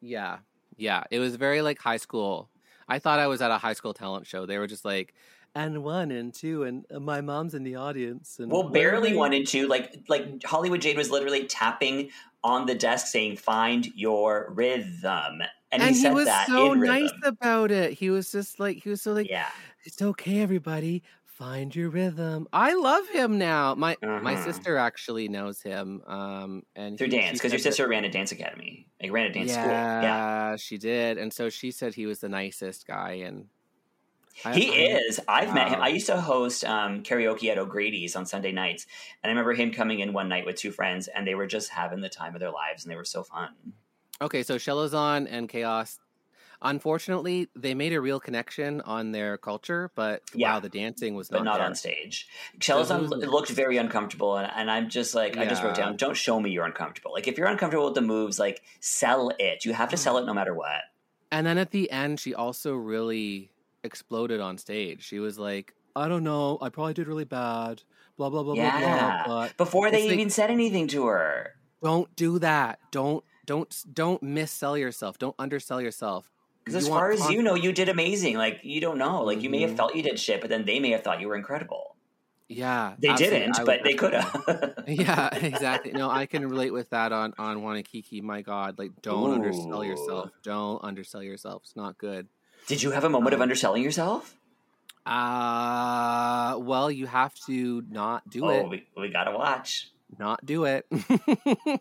[0.00, 0.38] Yeah.
[0.76, 1.04] Yeah.
[1.10, 2.50] It was very like high school.
[2.88, 4.46] I thought I was at a high school talent show.
[4.46, 5.14] They were just like,
[5.54, 8.38] and one and two, and uh, my mom's in the audience.
[8.38, 9.66] And Well, barely are they-" one and two.
[9.68, 12.10] Like like Hollywood Jade was literally tapping
[12.44, 16.72] on the desk saying, "Find your rhythm," and, And, he he, said was that so
[16.72, 17.22] in nice rhythm.
[17.22, 17.92] about it.
[17.94, 19.50] He was just like, he was so like, yeah,
[19.84, 21.02] it's okay, everybody.
[21.36, 22.48] Find your rhythm.
[22.50, 23.74] I love him now.
[23.74, 24.44] My my Uh-huh.
[24.44, 26.02] sister actually knows him.
[26.06, 29.26] Um, and through he- dance because your that- sister ran a dance academy, like ran
[29.26, 29.72] a dance yeah, school.
[29.72, 31.18] Yeah, she did.
[31.18, 33.12] And so she said he was the nicest guy.
[33.26, 33.48] And
[34.46, 35.20] I- he I- is.
[35.28, 35.82] I've met him.
[35.82, 38.86] I used to host um, karaoke at O'Grady's on Sunday nights,
[39.22, 41.68] and I remember him coming in one night with two friends, and they were just
[41.68, 43.50] having the time of their lives, and they were so fun.
[44.22, 45.98] Okay, so Chelazon and Kaos.
[46.62, 50.54] Unfortunately, they made a real connection on their culture, but Yeah.
[50.54, 51.66] wow, the dancing was but not, not there.
[51.66, 52.28] on stage.
[52.60, 55.76] So Chelazon who's- l- looked very uncomfortable, and, and I'm just like, I just wrote
[55.76, 57.12] down, don't show me you're uncomfortable.
[57.12, 59.64] Like, if you're uncomfortable with the moves, like, sell it.
[59.64, 60.82] You have to sell it no matter what.
[61.30, 63.50] And then at the end, she also really
[63.84, 65.02] exploded on stage.
[65.04, 67.82] She was like, "I don't know, I probably did really bad."
[68.16, 68.78] Blah blah blah Yeah.
[68.80, 69.48] blah blah.
[69.48, 71.56] But Before they It's like- even said anything to her.
[71.82, 72.78] don't do that.
[72.90, 75.18] Don't don't don't missell yourself.
[75.18, 76.32] Don't undersell yourself.
[76.66, 78.36] Because as far as you know, you did amazing.
[78.36, 79.22] Like, you don't know.
[79.22, 81.28] Like, you may have felt you did shit, but then they may have thought you
[81.28, 81.94] were incredible.
[82.48, 84.74] yeah, They didn't, but they could have.
[84.88, 85.92] yeah, exactly.
[85.92, 88.20] No, I can relate with that on on Wanakiki.
[88.20, 90.30] My God, like don't undersell yourself.
[90.42, 91.62] Don't undersell yourself.
[91.64, 92.26] It's not good.
[92.66, 94.36] Did you have a moment of Um, underselling yourself?
[95.04, 98.68] Uh well, you have to not do oh, it.
[98.68, 99.90] we, we gotta watch.
[100.18, 100.86] Not do it.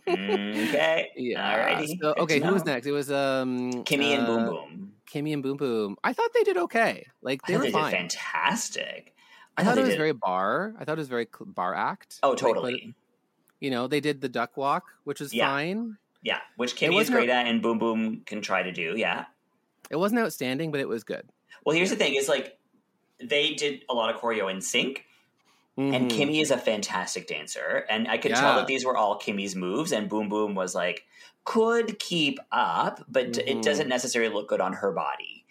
[0.07, 1.11] Okay.
[1.15, 1.75] yeah.
[1.79, 1.99] Alrighty.
[2.01, 2.87] So, okay, who was next?
[2.87, 4.91] It was um Kimmy and Boom uh, Boom.
[5.11, 5.95] Kimmy and Boom Boom.
[6.03, 7.05] I thought they did okay.
[7.21, 7.91] Like they thought were they fine.
[7.91, 9.13] did fantastic.
[9.57, 10.73] I thought they it was did- very bar.
[10.79, 12.19] I thought it was very bar act.
[12.23, 12.95] Oh, Like, totally.
[13.59, 15.47] you know, they did the duck walk, which was Yeah.
[15.47, 15.97] fine.
[16.21, 18.95] Yeah, which Kimmy is great at and Boom Boom can try to do.
[18.97, 19.25] Yeah.
[19.91, 21.29] It wasn't outstanding, but it was good.
[21.63, 22.57] Well, here's the thing: is like
[23.23, 25.05] they did a lot of choreo in sync,
[25.77, 26.11] and Mhm.
[26.11, 29.91] Kimmy is a fantastic dancer, and I could tell that these were all Kimmy's moves,
[29.91, 31.05] and Boom Boom was like
[31.43, 33.43] could keep up, but Mhm.
[33.47, 35.45] it doesn't necessarily look good on her body.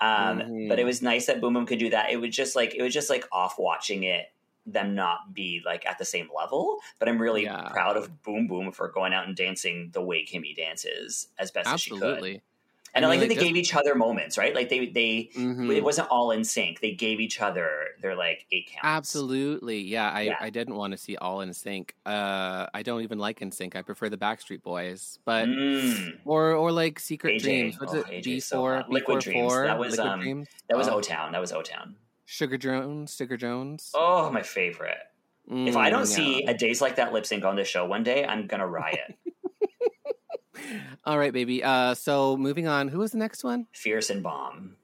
[0.00, 0.68] Um, Mhm.
[0.68, 2.10] But it was nice that Boom Boom could do that.
[2.10, 4.32] It was just like it was just like off watching it
[4.66, 7.70] them not be like at the same level but i'm really Yeah.
[7.70, 11.70] proud of boom boom for going out and dancing the way kimmy dances as best
[11.70, 12.42] as she could Absolutely.
[12.94, 14.54] And I, like that they gave each other moments, right?
[14.54, 15.74] Like they they Mhm.
[15.76, 16.80] it wasn't all in sync.
[16.80, 17.68] They gave each other
[18.00, 18.80] their like eight counts.
[18.84, 19.80] Absolutely.
[19.80, 20.36] Yeah, I, Yeah.
[20.40, 21.94] I didn't want to see all in sync.
[22.06, 23.76] Uh I don't even like in sync.
[23.76, 25.18] I prefer the Backstreet Boys.
[25.24, 27.42] But Mm, or or like Secret AJ.
[27.42, 27.80] Dreams.
[27.80, 28.24] What's Oh, it?
[28.24, 28.90] B so four hot.
[28.90, 29.52] Liquid Dreams.
[29.54, 30.48] That was, Liquid um, Dreams.
[30.68, 30.96] that was Oh.
[30.96, 31.32] O Town.
[31.32, 31.96] That was O Town.
[32.24, 33.90] Sugar Jones, Sugar Jones.
[33.94, 34.98] Oh, my favorite.
[35.50, 38.02] if I don't Mm, see a days like that lip sync on this show one
[38.02, 39.16] day, I'm gonna riot.
[41.04, 41.62] All right, baby.
[41.64, 42.88] Uh so moving on.
[42.88, 43.66] Who was the next one?
[43.72, 44.76] Fierce and bomb.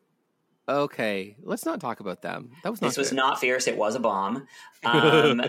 [0.67, 2.51] Okay, let's not talk about them.
[2.63, 3.17] That was not This was good.
[3.17, 3.69] not fierce.
[3.69, 4.47] It was a bomb.
[4.87, 5.41] Um,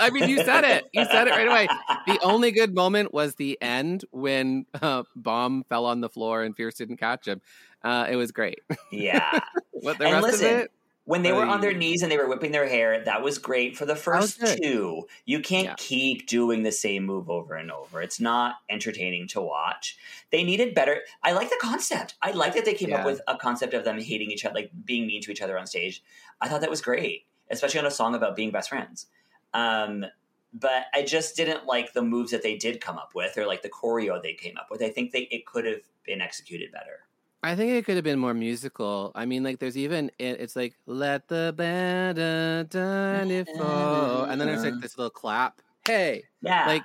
[0.00, 0.86] I mean, you said it.
[0.94, 1.68] You said it right away.
[2.06, 6.56] The only good moment was the end when uh, Bomb fell on the floor and
[6.56, 7.42] Fierce didn't catch him.
[7.84, 8.60] Uh, it was great.
[8.90, 9.40] yeah.
[9.72, 10.72] What the And rest listen, of it?
[11.08, 13.78] When they were on their knees and they were whipping their hair, that was great
[13.78, 15.08] for the first two.
[15.24, 15.74] You can't Yeah.
[15.78, 18.02] keep doing the same move over and over.
[18.02, 19.96] It's not entertaining to watch.
[20.30, 21.00] They needed better.
[21.22, 22.16] I like the concept.
[22.20, 24.70] I like that they came up with a concept of them hating each other, like
[24.84, 26.02] being mean to each other on stage.
[26.42, 29.06] I thought that was great, especially on a song about being best friends.
[29.54, 30.04] Um,
[30.52, 33.62] but I just didn't like the moves that they did come up with, or like
[33.62, 34.82] the choreo they came up with.
[34.82, 37.07] I think they it could have been executed better.
[37.42, 39.12] I think it could have been more musical.
[39.14, 42.16] I mean, like, there's even it, it's like "Let the band
[42.70, 45.60] done it fall," and then there's like this little clap.
[45.86, 46.82] Hey, Yeah, like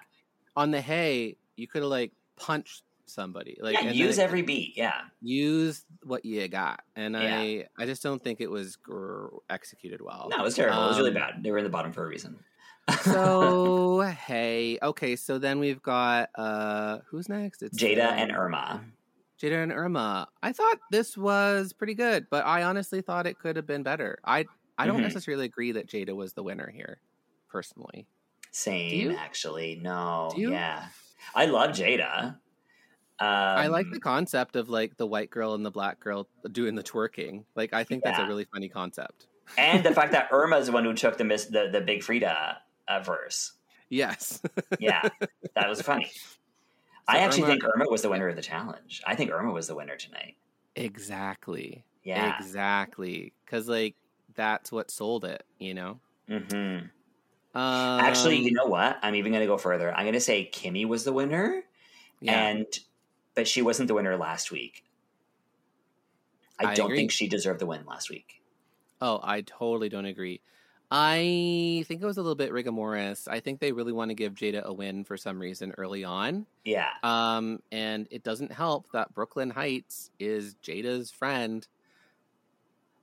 [0.56, 3.58] on the hey, you could have like punched somebody.
[3.62, 4.78] Like, yeah, and then use it- every beat.
[4.78, 5.02] Yeah.
[5.22, 7.38] use what you got, and Yeah.
[7.40, 10.28] I I just don't think it was gr- executed well.
[10.30, 10.86] No, it was terrible.
[10.86, 11.44] it was really Um, bad.
[11.44, 12.38] They were in the bottom for a reason.
[13.02, 17.64] so hey, okay, so then we've got uh who's next?
[17.64, 18.82] It's Jada um, and Irma.
[19.44, 20.28] Jada and Irma.
[20.42, 24.20] I thought this was pretty good, but I honestly thought it could have been better.
[24.24, 24.46] I
[24.78, 25.04] I don't Mhm.
[25.04, 27.00] necessarily agree that Jada was the winner here,
[27.50, 28.08] personally.
[28.52, 29.16] Same, you?
[29.18, 29.76] actually.
[29.76, 30.52] No, Do you?
[30.52, 30.88] yeah.
[31.36, 32.40] I love Jada.
[33.20, 36.74] Um, I like the concept of like the white girl and the black girl doing
[36.76, 37.46] the twerking.
[37.56, 39.28] Like I think that's a really funny concept.
[39.58, 42.58] and the fact that Irma's the one who took the miss the, the Big Freedia
[42.88, 43.54] uh, verse.
[43.90, 44.42] Yes.
[44.80, 45.08] Yeah,
[45.56, 46.12] that was funny.
[47.08, 49.02] I actually Irma- think Irma was the winner of the challenge.
[49.06, 50.38] I think Irma was the winner tonight.
[50.76, 52.38] exactly, Yeah.
[52.40, 53.96] exactly, because like
[54.36, 56.02] that's what sold it, you know.
[56.28, 56.80] hmm
[57.56, 59.00] Um, Actually, you know what?
[59.02, 59.94] I'm even going to go further.
[59.94, 61.64] I'm going to say Kimmy was the winner,
[62.22, 62.66] yeah, and
[63.36, 64.84] but she wasn't the winner last week.
[66.60, 66.98] I, I don't agree.
[66.98, 68.42] think she deserved the win last week.
[69.02, 70.42] Oh, I totally don't agree.
[70.92, 73.28] I think it was a little bit rigomoris.
[73.28, 76.46] I think they really want to give Jada a win for some reason early on.
[76.64, 81.68] Yeah, Um, and it doesn't help that Brooklyn Hytes is Jada's friend.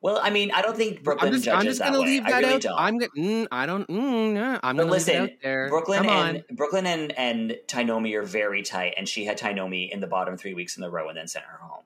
[0.02, 2.30] Well, I mean, I don't think Brooklyn I'm just, judges I'm just gonna leave I
[2.30, 2.60] that really out.
[2.62, 2.78] don't.
[2.78, 3.10] I'm gonna.
[3.18, 3.86] Mm, I don't.
[3.88, 5.68] Mm, nah, I'm but gonna listen, leave it out there.
[5.68, 10.06] Brooklyn and Brooklyn and and Tynomi are very tight, and she had Tynomi in the
[10.06, 11.82] bottom three weeks in a row, and then sent her home.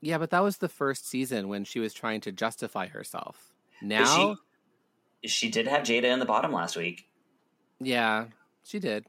[0.00, 3.52] Yeah, but that was the first season when she was trying to justify herself.
[3.80, 4.36] Now,
[5.26, 7.08] she, did have Jada in the bottom last week.
[7.80, 8.26] yeah,
[8.64, 9.06] she did.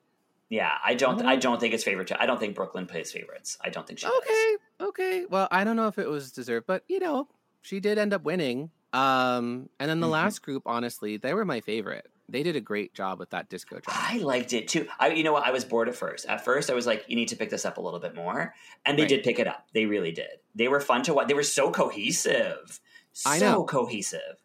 [0.50, 1.20] Yeah, I don't.
[1.20, 1.26] Mhm.
[1.26, 2.12] I don't think it's favorite.
[2.20, 3.58] I don't think Brooklyn plays favorites.
[3.62, 4.14] I don't think she does.
[4.18, 5.26] Okay, okay.
[5.28, 7.28] Well, I don't know if it was deserved, but you know,
[7.64, 8.70] she did end up winning.
[8.94, 10.12] Um, and then the Mhm.
[10.12, 12.06] last group, honestly, they were my favorite.
[12.30, 13.98] They did a great job with that disco drop.
[14.12, 14.88] I liked it too.
[15.00, 15.46] I, you know what?
[15.46, 16.26] I was bored at first.
[16.28, 18.54] At first, I was like, "You need to pick this up a little bit more,"
[18.86, 19.10] and they Right.
[19.10, 19.68] did pick it up.
[19.74, 20.40] They really did.
[20.54, 21.28] They were fun to watch.
[21.28, 22.80] They were so cohesive.
[23.14, 23.64] So I know.
[23.64, 24.38] cohesive.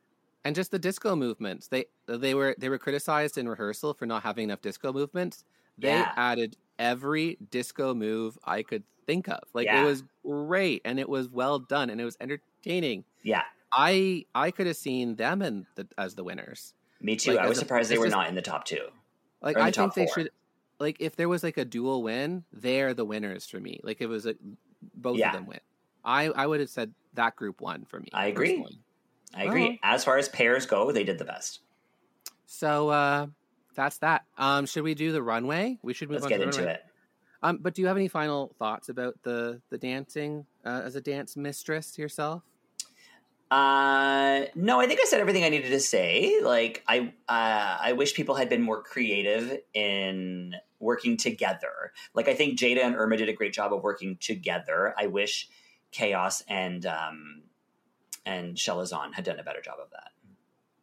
[0.44, 1.68] And just the disco movements.
[1.68, 5.44] They they were they were criticized in rehearsal for not having enough disco movements.
[5.78, 6.12] They Yeah.
[6.16, 9.40] added every disco move I could think of.
[9.54, 9.82] Like Yeah.
[9.82, 13.04] it was great and it was well done and it was entertaining.
[13.22, 16.74] Yeah, I I could have seen them and the, as the winners.
[17.00, 17.32] me too.
[17.32, 18.88] Like, I was as a- surprised they were just- not in the top two.
[19.42, 20.14] Like Or in the I think they four.
[20.14, 20.30] should
[20.78, 23.80] like if there was like a dual win, they're the winners for me.
[23.82, 24.34] Like it was a,
[24.94, 25.28] both Yeah.
[25.28, 25.60] of them win.
[26.04, 28.08] I I would have said that group won for me.
[28.14, 28.50] I agree.
[28.58, 28.80] personally.
[29.34, 29.80] I agree.
[29.82, 31.60] As far as pairs go, they did the best.
[32.46, 33.26] So uh
[33.74, 34.24] that's that.
[34.36, 35.78] Um should we do the runway?
[35.82, 36.74] We should move Let's on get to into runway.
[36.74, 36.84] it.
[37.42, 41.00] Um, but do you have any final thoughts about the the dancing uh, as a
[41.00, 42.42] dance mistress yourself?
[43.50, 46.38] Uh, no, I think I said everything I needed to say.
[46.42, 51.92] Like, I uh, I wish people had been more creative in working together.
[52.14, 54.94] Like, I think Jada and Irma did a great job of working together.
[54.96, 55.48] I wish
[55.92, 57.42] Kaos and um,
[58.26, 60.10] and Chelazon had done a better job of that.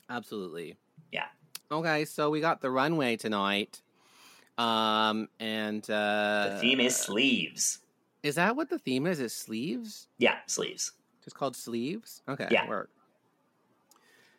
[0.09, 0.77] Absolutely.
[1.11, 1.25] Yeah.
[1.71, 3.81] Okay, so we got the runway tonight.
[4.57, 7.79] Um, and uh, The theme is sleeves.
[8.23, 9.19] is that what the theme is?
[9.19, 10.07] Is sleeves?
[10.17, 10.93] Yeah, sleeves.
[11.23, 12.21] Just called sleeves?
[12.27, 12.47] Okay.
[12.49, 12.67] Yeah.
[12.67, 12.89] Work.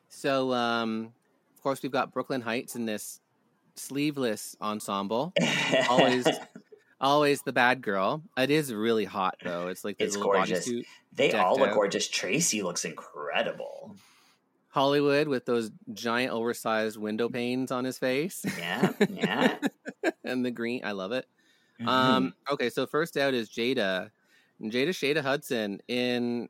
[0.08, 1.12] So, um,
[1.54, 3.20] of course, we've got Brooklyn Hytes in this
[3.76, 5.32] sleeveless ensemble.
[5.90, 6.26] Always,
[7.00, 8.22] always the bad girl.
[8.36, 9.68] It is really hot though.
[9.68, 10.68] It's like this It's little gorgeous.
[10.68, 10.84] bodysuit.
[11.12, 11.74] they all look out.
[11.74, 12.08] gorgeous.
[12.08, 13.96] Tracy looks incredible.
[14.70, 18.44] Hollywood with those giant oversized window panes on his face.
[18.58, 19.56] Yeah, yeah.
[20.24, 20.82] and the green.
[20.84, 21.26] I love it.
[21.80, 21.88] Mm-hmm.
[21.88, 24.10] Um, okay, so first out is Jada.
[24.60, 26.48] And Jada Shada Hudson in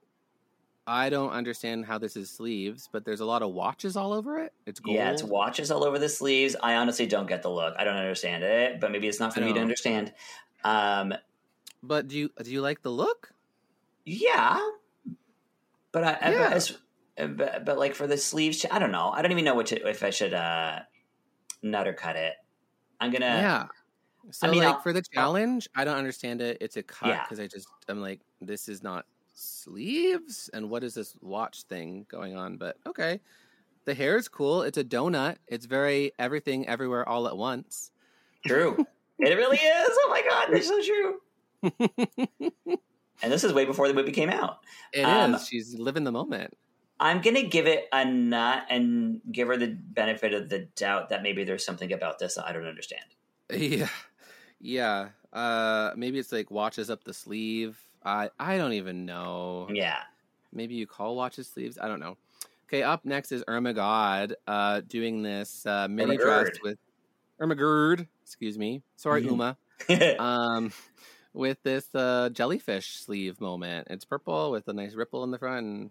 [0.89, 4.39] I don't understand how this is sleeves, but there's a lot of watches all over
[4.41, 4.53] it.
[4.66, 4.97] It's gold.
[4.97, 6.57] Yeah, it's watches all over the sleeves.
[6.62, 7.74] I honestly don't get the look.
[7.78, 10.14] I don't understand it, but maybe it's not for me to understand.
[10.64, 11.12] Um,
[11.82, 13.30] But do you do you like the look?
[14.07, 14.59] yeah,
[15.93, 16.59] but I, I- Yeah.
[17.16, 19.11] but, but, but like for the sleeves, I don't know.
[19.11, 20.80] I don't even know to, if I should uh,
[21.62, 22.34] nut or cut it.
[23.01, 23.26] I'm gonna.
[23.26, 23.66] yeah.
[24.30, 26.59] So mean, like I'll- for the challenge, I don't understand it.
[26.61, 27.22] It's a cut Yeah.
[27.24, 29.05] because I just I'm like this is not
[29.39, 32.57] sleeves and what is this watch thing going on?
[32.57, 33.20] But okay.
[33.84, 34.62] The hair is cool.
[34.62, 35.36] It's a donut.
[35.47, 37.91] It's very everything everywhere all at once.
[38.47, 38.84] True.
[39.18, 39.89] it really is.
[39.91, 41.20] Oh my god, that's so true.
[43.22, 44.59] and this is way before the movie came out.
[44.93, 45.07] It is.
[45.07, 46.57] Um, She's living the moment.
[47.01, 51.22] I'm gonna give it a nut and give her the benefit of the doubt that
[51.22, 53.05] maybe there's something about this that I don't understand.
[53.51, 53.89] Yeah,
[54.61, 55.09] yeah.
[55.32, 57.82] Uh, maybe it's like watches up the sleeve.
[58.05, 59.68] I I don't even know.
[59.72, 59.99] Yeah.
[60.53, 61.78] Maybe you call watches sleeves.
[61.80, 62.16] I don't know.
[62.68, 66.78] Okay, up next is Irma God, uh, doing this uh, mini dress with
[67.40, 68.07] Irma Gerd.
[68.22, 68.82] Excuse me.
[68.96, 69.30] Sorry, Mhm.
[69.30, 69.57] Uma.
[70.18, 70.72] Um,
[71.32, 73.86] with this uh, jellyfish sleeve moment.
[73.90, 75.90] It's purple with a nice ripple in the front and,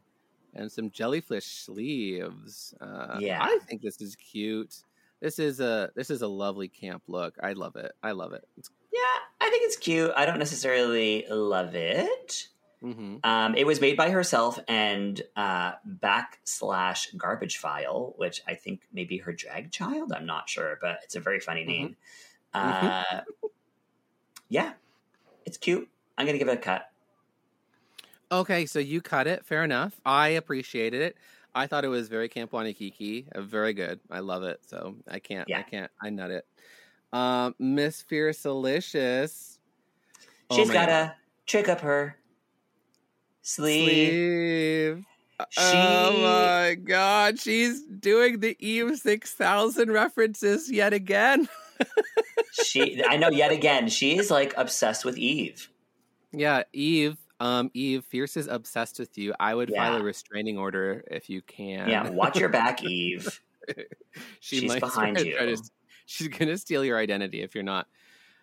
[0.53, 2.73] and some jellyfish sleeves.
[2.81, 3.39] Uh, Yeah.
[3.41, 4.75] I think this is cute.
[5.19, 7.35] This is a this is a lovely camp look.
[7.41, 7.91] I love it.
[8.03, 8.47] I love it.
[8.57, 8.99] It's, yeah,
[9.47, 10.11] I think it's cute.
[10.15, 12.49] I don't necessarily love it.
[12.81, 18.87] hmm Um, it was made by herself and uh, backslash garbage file, which I think
[18.93, 20.13] may be her drag child.
[20.13, 21.67] I'm not sure, but it's a very funny Mhm.
[21.67, 21.97] name.
[22.63, 22.95] Mhm.
[23.01, 23.21] Uh,
[24.49, 24.73] yeah,
[25.45, 25.89] it's cute.
[26.17, 26.91] I'm gonna give it a cut.
[28.31, 29.45] Okay, so you cut it.
[29.45, 29.99] Fair enough.
[30.05, 31.17] I appreciated it.
[31.55, 33.27] I thought it was very Camp Wanakiki.
[33.37, 34.01] Very good.
[34.11, 34.59] I love it.
[34.65, 35.47] So I can't.
[35.47, 35.59] Yeah.
[35.59, 35.91] I can't.
[36.01, 36.45] I nut it.
[37.13, 39.57] Um, Miss Fiercalicious.
[40.49, 41.05] Oh She's my got God.
[41.07, 42.17] to trick up her
[43.41, 44.95] sleeve.
[44.95, 45.05] Sleeve.
[45.51, 51.47] She, Oh my god, she's doing the Eve 6000 references yet again.
[52.65, 53.29] she, I know.
[53.29, 55.69] Yet again, she's like obsessed with Eve.
[56.31, 59.35] Yeah, Eve, um Eve Fierce is obsessed with you.
[59.39, 61.87] I would file a restraining order if you can.
[61.87, 63.39] Yeah, watch your back, Eve.
[64.39, 65.35] she she's behind you.
[65.35, 65.61] try to-
[66.07, 67.85] she's going to steal your identity if you're not.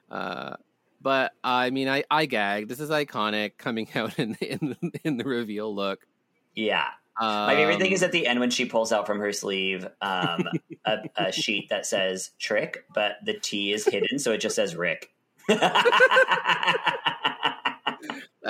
[0.08, 0.54] Uh
[1.02, 2.68] but I mean, I I gagged.
[2.70, 6.06] This is iconic coming out in the, in the, in the reveal look.
[6.54, 6.86] Yeah.
[7.20, 9.86] My favorite thing Um, is at the end when she pulls out from her sleeve
[10.00, 10.48] um,
[10.84, 14.74] a, a sheet that says trick, but the T is hidden, so it just says
[14.74, 15.12] Rick.
[15.48, 15.62] that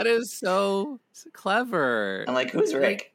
[0.06, 0.98] is so
[1.32, 2.24] clever.
[2.26, 3.12] I'm like, who's Rick?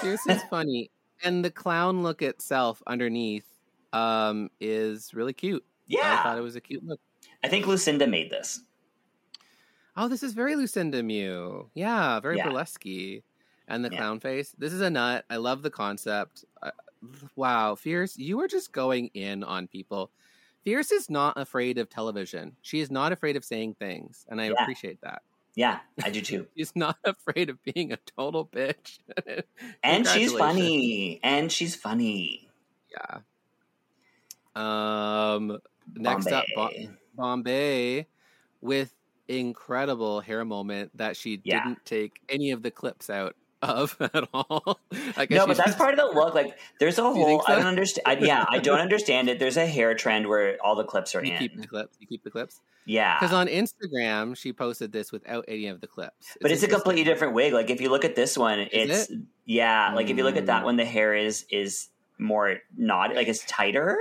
[0.00, 0.90] Fierce is funny,
[1.24, 3.46] and the clown look itself underneath
[3.92, 5.64] um is really cute.
[5.86, 7.00] Yeah, I thought it was a cute look.
[7.44, 8.60] I think Lucinda made this.
[9.96, 11.70] Oh, this is very Lucinda Mew.
[11.74, 12.44] Yeah, very Yeah.
[12.44, 12.86] burlesque.
[13.68, 13.96] And the Yeah.
[13.98, 14.52] clown face.
[14.58, 15.24] This is a nut.
[15.30, 16.44] I love the concept.
[16.62, 16.70] Uh,
[17.36, 20.10] wow, Fierce, you are just going in on people.
[20.64, 22.56] Fierce is not afraid of television.
[22.62, 24.62] She is not afraid of saying things, and I Yeah.
[24.62, 25.22] appreciate that.
[25.54, 26.46] Yeah, I do too.
[26.56, 29.00] She's not afraid of being a total bitch.
[29.82, 31.20] And she's funny.
[31.22, 32.48] And she's funny.
[32.90, 33.20] Yeah.
[34.54, 35.58] Um.
[35.94, 36.88] Next up, Bo- Bombae.
[37.18, 38.06] Bombae
[38.60, 38.94] with
[39.28, 41.64] incredible hair moment that she Yeah.
[41.64, 44.78] didn't take any of the clips out of at all.
[45.16, 46.34] I guess No, but that's just- part of the look.
[46.34, 47.14] Like, there's a whole.
[47.26, 48.20] think I don't understand.
[48.20, 49.38] Yeah, I don't understand it.
[49.38, 51.38] There's a hair trend where all the clips are You in.
[51.38, 51.96] keep the clips.
[52.00, 52.60] You keep the clips.
[52.84, 56.36] yeah, Because on Instagram, she posted this without any of the clips.
[56.40, 57.52] but it's a completely different wig.
[57.52, 59.10] Like if you look at this one, it's
[59.46, 59.92] yeah.
[59.94, 60.66] Like if you look at that Mm.
[60.66, 61.88] one, the hair is is
[62.18, 63.96] more not like it's tighter,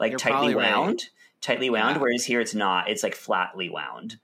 [0.00, 0.76] like You're tightly probably right.
[0.76, 1.04] wound,
[1.40, 1.96] tightly wound.
[1.96, 2.02] Yeah.
[2.02, 2.88] Whereas here it's not.
[2.88, 4.18] It's like flatly wound.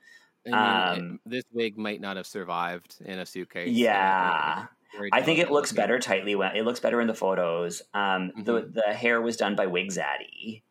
[0.44, 3.70] It- um, this wig might not have survived in a suitcase.
[3.70, 4.66] Yeah.
[5.12, 6.56] I think it looks better tightly wound.
[6.58, 7.80] It looks better in the photos.
[7.94, 8.74] Um, the Mhm.
[8.74, 10.62] the hair was done by Wig Zaddy,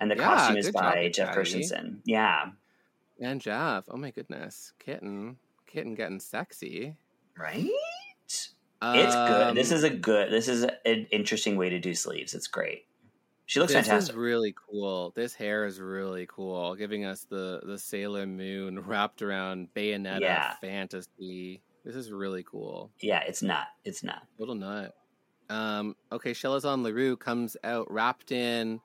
[0.00, 1.34] and the Yeah, costume is job, by Jeff Zaddy.
[1.34, 2.02] Christensen.
[2.04, 2.50] Yeah,
[3.20, 3.84] And Jeff.
[3.88, 5.36] Oh my goodness, kitten,
[5.66, 6.96] kitten getting sexy.
[7.36, 7.64] right.
[8.24, 9.54] It's good.
[9.56, 10.32] This Um, is a good.
[10.32, 12.34] This is an interesting way to do sleeves.
[12.34, 12.86] It's great.
[13.50, 14.12] She looks this fantastic.
[14.12, 15.12] is really cool.
[15.16, 20.54] This hair is really cool, giving us the the Sailor Moon wrapped around Bayonetta Yeah.
[20.60, 21.60] fantasy.
[21.84, 22.92] This is really cool.
[23.00, 23.66] yeah, it's not.
[23.84, 24.22] It's not.
[24.38, 24.94] Little nut.
[25.48, 28.80] Um, okay, Chelazon Leroux comes out wrapped in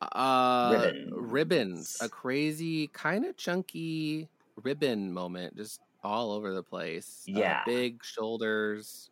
[0.00, 1.12] uh Ribbons.
[1.12, 1.98] ribbons.
[2.00, 4.28] A crazy, kind of chunky
[4.64, 7.24] ribbon moment, just all over the place.
[7.28, 7.62] Uh, Yeah.
[7.64, 9.10] big shoulders,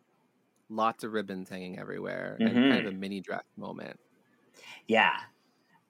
[0.69, 2.69] lots of ribbons hanging everywhere, and Mhm.
[2.71, 3.97] kind of a mini dress moment.
[4.87, 5.17] Yeah,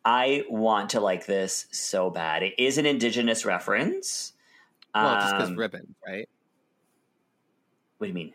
[0.05, 2.43] I want to like this so bad.
[2.43, 4.33] It is an indigenous reference.
[4.95, 6.27] Well, just because Um, ribbons, right?
[7.97, 8.33] What do you mean?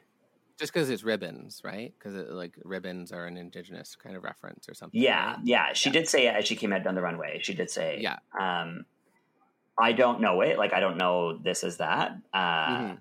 [0.59, 1.93] Just because it's ribbons, right?
[1.99, 5.01] Because like ribbons are an indigenous kind of reference or something.
[5.01, 5.39] Yeah, right?
[5.45, 5.73] yeah.
[5.75, 7.41] She did say it as she came out down the runway.
[7.43, 8.19] She did say, Yeah.
[8.39, 8.87] Um,
[9.79, 10.57] I don't know it.
[10.57, 12.17] Like I don't know this is that.
[12.33, 12.97] Uh, Mhm.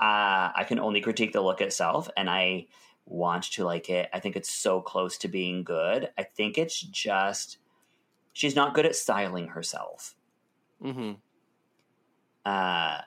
[0.00, 2.68] uh, I can only critique the look itself, and I
[3.10, 4.08] want to like it.
[4.12, 6.10] I think it's so close to being good.
[6.18, 7.58] I think it's just
[8.32, 10.14] she's not good at styling herself.
[10.82, 11.12] Mm-hmm.
[12.44, 12.98] Uh,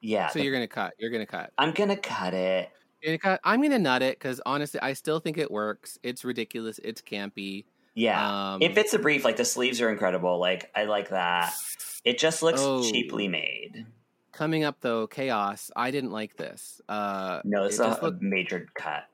[0.00, 0.94] yeah, So the- you're gonna cut.
[0.98, 1.52] You're gonna cut.
[1.58, 2.70] I'm gonna cut it.
[3.00, 3.40] You're gonna cut.
[3.44, 5.98] I'm gonna nut it because honestly, I still think it works.
[6.02, 6.78] It's ridiculous.
[6.82, 7.64] It's campy.
[7.94, 9.24] Yeah, Um, it fits the brief.
[9.24, 10.38] Like the sleeves are incredible.
[10.38, 11.52] Like I like that.
[12.04, 12.82] It just looks Oh.
[12.90, 13.86] cheaply made.
[14.32, 15.70] Coming up though, Kaos.
[15.76, 16.80] I didn't like this.
[16.88, 19.04] Uh, No, it's it a, just a look- major cut.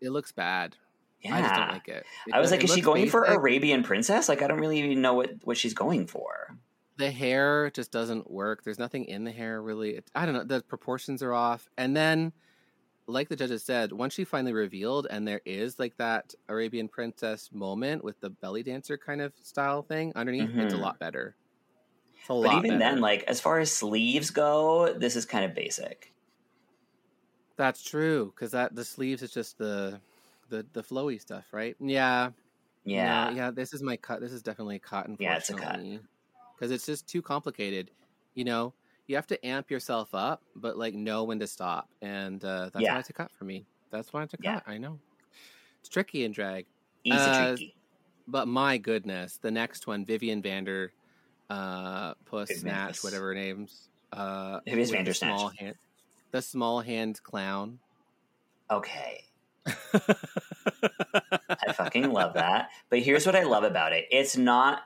[0.00, 0.76] it looks bad.
[1.22, 1.36] Yeah.
[1.36, 2.06] I just don't like it.
[2.28, 3.24] It I was like, is she going for.
[3.24, 4.26] Arabian princess?
[4.28, 6.56] Like, I don't really even know what, what she's going for.
[6.96, 8.62] the hair just doesn't work.
[8.64, 9.96] There's nothing in the hair really.
[9.96, 10.44] It, I don't know.
[10.44, 11.68] The proportions are off.
[11.76, 12.32] And then,
[13.06, 17.50] like the judges said, once she finally revealed, and there is like that Arabian princess
[17.52, 20.80] moment with the belly dancer kind of style thing underneath, it's a Mhm.
[20.80, 21.34] lot better.
[22.20, 25.44] It's a But lot even then, like, as far as sleeves go, this is kind
[25.44, 26.14] of basic.
[27.56, 30.00] that's true because that the sleeves is just the
[30.48, 31.76] the the flowy stuff, right?
[31.80, 32.30] Yeah,
[32.84, 33.30] Yeah.
[33.30, 33.50] No, yeah.
[33.50, 34.20] This is my cut.
[34.20, 35.08] This is definitely a cut.
[35.18, 35.80] Yeah, it's a cut.
[36.56, 37.90] because it's just too complicated.
[38.34, 38.74] You know,
[39.06, 42.84] you have to amp yourself up, but like know when to stop, and uh, that's
[42.84, 42.94] Yeah.
[42.94, 43.66] why it's a cut for me.
[43.90, 44.44] That's why it's a cut.
[44.44, 44.60] Yeah.
[44.66, 45.00] I know
[45.80, 46.66] it's tricky in drag,
[47.04, 47.76] Easy Uh, tricky.
[48.28, 50.94] but my goodness, the next one, Vivian Vander,
[51.50, 55.16] uh, Puss Snatch, whatever her name's, uh, with the Vandersnatch.
[55.16, 55.74] small hand,
[56.30, 57.78] the small hand clown.
[58.70, 59.24] Okay.
[59.66, 59.72] I
[61.74, 62.70] fucking love that.
[62.88, 64.06] But here's what I love about it.
[64.10, 64.82] It's not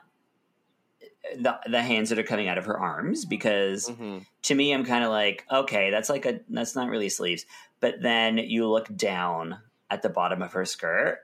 [1.37, 4.25] the the hands that are coming out of her arms because Mhm.
[4.43, 7.45] to me I'm kind of like okay that's like a that's not really sleeves
[7.79, 9.57] but then you look down
[9.89, 11.19] at the bottom of her skirt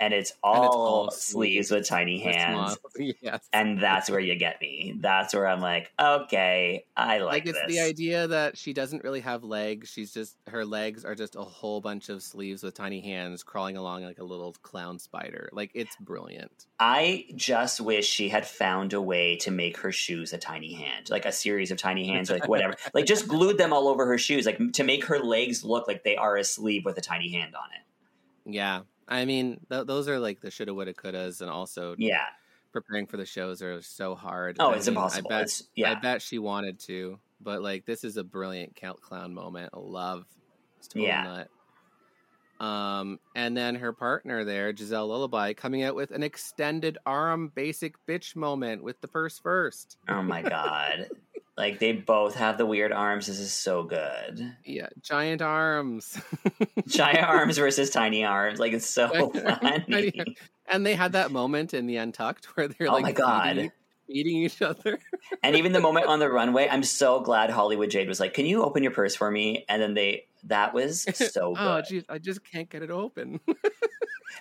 [0.00, 2.76] and it's all, And it's all sleeves with tiny hands
[3.22, 3.48] yes.
[3.52, 7.58] and that's where you get me that's where I'm like okay I like, like it's
[7.66, 9.90] this the idea that she doesn't really have legs.
[9.90, 13.76] She's just her legs are just a whole bunch of sleeves with tiny hands crawling
[13.76, 15.48] along like a little clown spider.
[15.52, 16.66] Like it's brilliant.
[16.78, 21.10] I just wish she had found a way to make her shoes a tiny hand,
[21.10, 22.74] like a series of tiny hands, like whatever.
[22.94, 26.04] like just glued them all over her shoes, like to make her legs look like
[26.04, 28.52] they are a sleeve with a tiny hand on it.
[28.54, 28.82] Yeah.
[29.08, 32.26] I mean, th- those are like the shoulda, woulda, couldas, and also Yeah.
[32.72, 34.56] preparing for the shows are so hard.
[34.60, 35.28] Oh, I it's mean, impossible.
[35.32, 35.90] I bet, It's- yeah.
[35.92, 39.70] I bet she wanted to, but like this is a brilliant count clown moment.
[39.74, 40.26] I love.
[40.94, 41.22] Yeah.
[41.24, 42.66] nut.
[42.66, 47.94] Um, and then her partner there, Giselle Lullaby, coming out with an extended arm basic
[48.06, 49.96] bitch moment with the purse first.
[50.08, 51.08] Oh my god.
[51.58, 53.26] like they both have the weird arms.
[53.26, 54.54] This is so good.
[54.64, 56.18] Yeah, giant arms.
[56.86, 58.58] Giant arms versus tiny arms.
[58.60, 60.24] Like it's so funny.
[60.66, 63.72] and they had that moment in the Untucked where they're Oh like my God.
[64.06, 64.98] feeding each other.
[65.42, 68.46] And even the moment on the runway, I'm so glad Hollywood Jade was like, "Can
[68.46, 71.60] you open your purse for me?" And then they that was oh, so good.
[71.62, 73.40] oh, geez, I just can't get it open.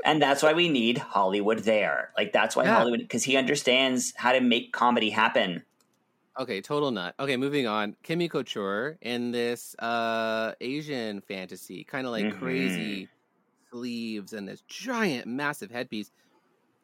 [0.05, 2.11] And that's why we need Hollywood there.
[2.15, 2.75] Like that's why Yeah.
[2.77, 5.63] Hollywood because he understands how to make comedy happen.
[6.39, 7.15] Okay, total nut.
[7.19, 7.95] Okay, moving on.
[8.03, 12.39] Kimmy Couture in this uh Asian fantasy, kind of like Mhm.
[12.39, 13.09] crazy
[13.71, 16.11] sleeves and this giant, massive headpiece.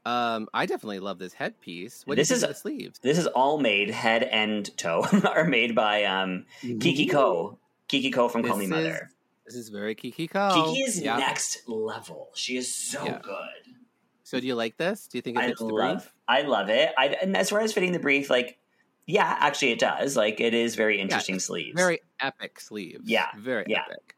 [0.06, 2.02] Um, I definitely love this headpiece.
[2.06, 3.00] What This is- the sleeves?
[3.00, 7.60] This is all made head and toe are made by um Kiki Ko.
[7.88, 9.10] Kiki Ko from Call Me This Mother.
[9.46, 10.52] This is very Kiki Ko.
[10.66, 11.18] Kiki is Yeah.
[11.18, 12.32] next level.
[12.34, 13.20] She is so Yeah.
[13.22, 13.76] good.
[14.24, 15.08] So do you like this?
[15.08, 16.14] Do you think it I fits the love brief?
[16.28, 16.92] I love it.
[16.98, 18.58] I and as far as fitting the brief, like
[19.06, 20.16] yeah, actually it does.
[20.16, 21.76] Like it is very interesting sleeves.
[21.80, 23.04] Very epic sleeves.
[23.10, 23.82] Yeah, Very yeah.
[23.88, 24.16] epic.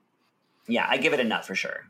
[0.68, 1.86] yeah, I give it a nut for sure.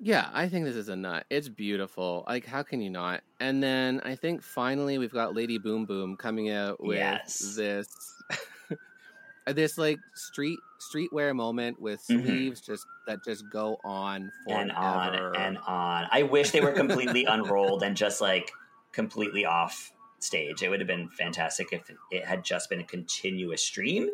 [0.00, 1.24] Yeah, I think this is a nut.
[1.30, 2.24] It's beautiful.
[2.26, 3.22] Like, how can you not?
[3.40, 7.54] And then I think finally we've got Lady Boom Boom coming out with Yes.
[7.56, 7.88] this,
[9.46, 12.24] this like street streetwear moment with Mhm.
[12.24, 14.60] sleeves just that just go on forever.
[14.60, 16.06] and on and on.
[16.10, 18.50] I wish they were completely unrolled and just like
[18.92, 19.92] completely off
[20.24, 20.62] stage.
[20.62, 24.08] It would have been fantastic if it had just been a continuous stream.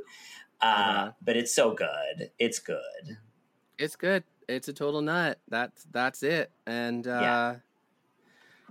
[0.61, 1.11] Uh, Uh-huh.
[1.23, 2.31] But it's so good.
[2.39, 3.17] It's good.
[3.79, 4.25] It's good.
[4.49, 5.39] It's a total nut.
[5.49, 6.51] That's that's it.
[6.67, 7.55] And uh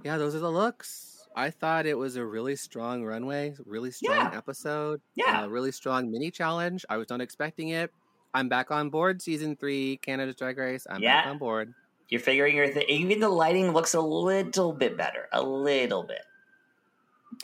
[0.04, 1.28] yeah, those are the looks.
[1.36, 4.38] I thought it was a really strong runway, really strong Yeah.
[4.38, 5.02] episode.
[5.16, 5.44] Yeah.
[5.44, 6.86] uh, really strong mini challenge.
[6.90, 7.92] I was not expecting it.
[8.34, 9.22] I'm back on board.
[9.22, 10.86] Season three, Canada's Drag Race.
[10.90, 11.74] I'm back on board.
[12.10, 12.86] You're figuring your thing.
[12.90, 15.28] Even the lighting looks a little bit better.
[15.32, 16.22] A little bit.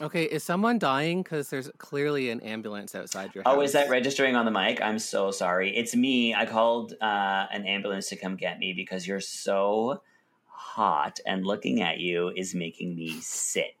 [0.00, 1.22] Okay, is someone dying?
[1.22, 3.54] Because there's clearly an ambulance outside your house.
[3.56, 4.80] Oh, is that registering on the mic?
[4.82, 5.74] I'm so sorry.
[5.74, 6.34] It's me.
[6.34, 10.02] I called uh, an ambulance to come get me because you're so
[10.44, 13.74] hot and looking at you is making me sick.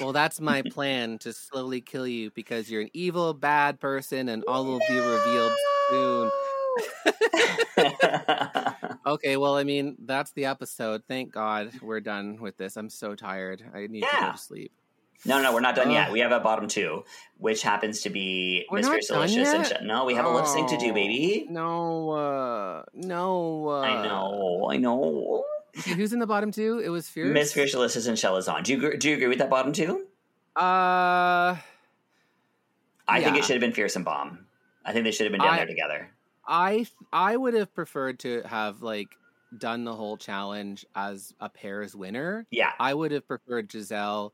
[0.00, 4.42] Well, that's my plan to slowly kill you because you're an evil, bad person, and
[4.48, 5.52] all will be revealed
[5.90, 6.30] soon.
[9.06, 11.02] Okay, well, I mean, that's the episode.
[11.08, 12.76] Thank God we're done with this.
[12.76, 13.62] I'm so tired.
[13.74, 14.72] I need to go to sleep.
[15.26, 16.10] No, no, we're not done yet.
[16.10, 17.04] We have a bottom two,
[17.36, 19.48] which happens to be We're Miss Delicious.
[19.48, 19.66] And?
[19.66, 21.46] Sh- no, we have a lip sync to do, Oh, baby.
[21.50, 23.68] No, uh, no.
[23.68, 25.44] Uh, I know, I know.
[25.94, 26.80] Who's in the bottom two?
[26.82, 27.32] It was Fierce.
[27.32, 28.64] Miss Fiercalicious and Chelazon.
[28.64, 30.06] Do you do you agree with that bottom two?
[30.56, 31.56] Uh,
[33.06, 34.46] I think it should have been Fierce and Bomb.
[34.84, 36.10] I think they should have been down I- there together.
[36.46, 39.10] I I would have preferred to have like
[39.56, 42.46] done the whole challenge as a pairs winner.
[42.50, 44.32] Yeah, I would have preferred Giselle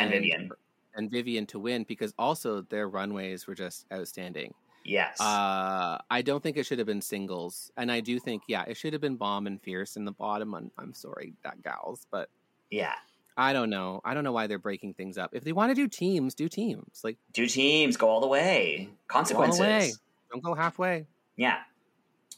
[0.00, 0.50] and Vivian.
[0.94, 4.54] and Vivian to win because also their runways were just outstanding.
[4.84, 5.20] Yes.
[5.20, 8.76] Uh, I don't think it should have been singles, and I do think yeah, it
[8.76, 10.54] should have been Bomb and Fierce in the bottom.
[10.54, 12.28] I'm, I'm sorry, that gals, but
[12.70, 12.94] yeah.
[13.36, 14.00] I don't know.
[14.04, 15.30] I don't know why they're breaking things up.
[15.32, 17.00] If they want to do teams, do teams.
[17.02, 18.90] Like Do teams go all the way?
[19.08, 19.60] Consequences.
[19.60, 19.92] way.
[20.30, 21.06] don't go halfway.
[21.36, 21.60] Yeah.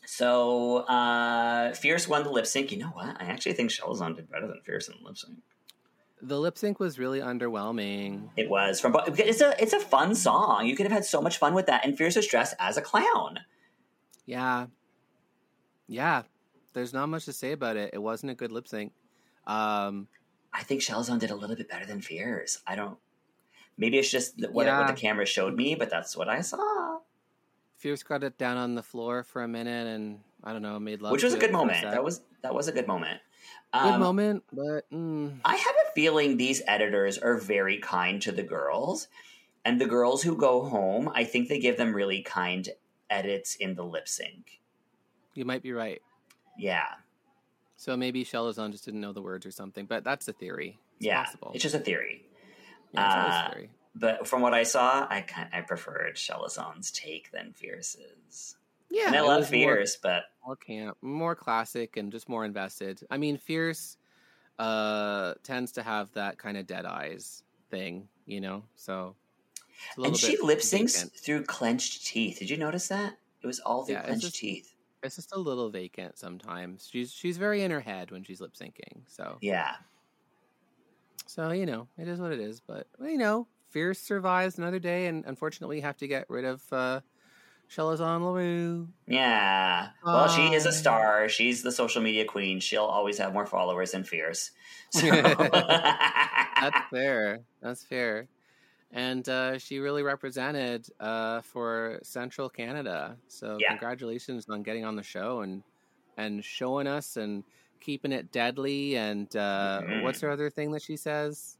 [0.07, 2.71] So uh Fierce won the lip sync.
[2.71, 3.21] You know what?
[3.21, 5.39] I actually think Chelazon did better than Fierce in the lip sync.
[6.23, 8.31] The lip sync was really underwhelming.
[8.37, 10.67] It was from it's a it's a fun song.
[10.67, 11.85] You could have had so much fun with that.
[11.85, 13.41] And Fierce was dressed as a clown.
[14.27, 14.67] Yeah,
[15.87, 16.23] yeah.
[16.73, 17.91] There's not much to say about it.
[17.93, 18.93] It wasn't a good lip sync.
[19.47, 20.09] Um,
[20.53, 22.59] I think Chelazon did a little bit better than Fierce.
[22.67, 22.99] I don't.
[23.77, 26.99] Maybe it's just what, what the camera showed me, but that's what I saw.
[27.77, 31.03] Fierce got it down on the floor for a minute, and I don't know, made
[31.03, 31.13] love.
[31.13, 31.83] Which was a good moment.
[31.83, 33.21] That was that was a good moment.
[33.73, 38.43] good Um, moment, but mm, I have feeling these editors are very kind to the
[38.43, 39.09] girls.
[39.65, 42.69] And the girls who go home, I think they give them really kind
[43.09, 44.61] edits in the lip sync.
[45.35, 46.03] You might be right.
[46.59, 46.87] Yeah.
[47.77, 50.79] So maybe Chelazon just didn't know the words or something, but that's a theory.
[50.99, 51.25] It's yeah.
[51.25, 51.53] possible.
[51.55, 52.27] It's just a theory.
[52.93, 53.71] yeah, uh, theory.
[53.95, 58.57] But from what I saw, I kind I preferred Chelazon's take than Fierce's.
[58.91, 62.45] Yeah, and I love was more- Fierce, but more camp, more classic, and just more
[62.45, 63.01] invested.
[63.11, 63.97] I mean, Fierce
[64.59, 68.63] uh tends to have that kind of dead eyes thing, you know.
[68.77, 69.15] So
[69.89, 72.39] it's a little and she lip syncs through clenched teeth.
[72.39, 73.19] Did you notice that?
[73.43, 74.71] It was all through Yeah, it's clenched just- teeth.
[75.03, 76.89] It's just a little vacant sometimes.
[76.91, 79.03] She's she's very in her head when she's lip syncing.
[79.07, 79.77] So Yeah.
[81.27, 82.61] so you know it is what it is.
[82.61, 87.01] But you know, Fierce survives another day, and unfortunately have to get rid of uh,
[87.71, 88.89] Chelazon Leroux.
[89.07, 89.89] Yeah.
[90.05, 91.29] Well, she is a star.
[91.29, 92.61] She's the social media queen.
[92.61, 94.51] She'll always have more followers than Fierce.
[94.95, 95.11] So.
[95.11, 97.41] That's fair.
[97.61, 98.29] That's fair.
[98.93, 103.17] And uh, she really represented uh, for Central Canada.
[103.29, 103.71] So Yeah.
[103.71, 105.63] congratulations on getting on the show and
[106.17, 107.43] and showing us and
[107.81, 108.97] keeping it deadly.
[108.97, 110.05] And uh, Mhm.
[110.05, 111.57] what's her other thing that she says?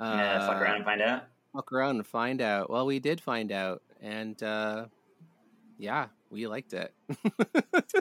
[0.00, 1.24] yeah, fuck Uh, around and find out.
[1.52, 2.70] Fuck around and find out.
[2.70, 4.86] Well, we did find out, and uh,
[5.78, 6.92] yeah, we liked it.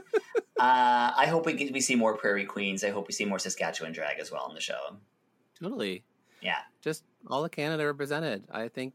[0.60, 2.84] Uh, I hope we get, we see more Prairie Queens.
[2.84, 4.96] I hope we see more Saskatchewan drag as well on the show.
[5.62, 6.04] totally.
[6.42, 6.58] Yeah.
[6.82, 8.44] Just all of Canada represented.
[8.52, 8.94] I think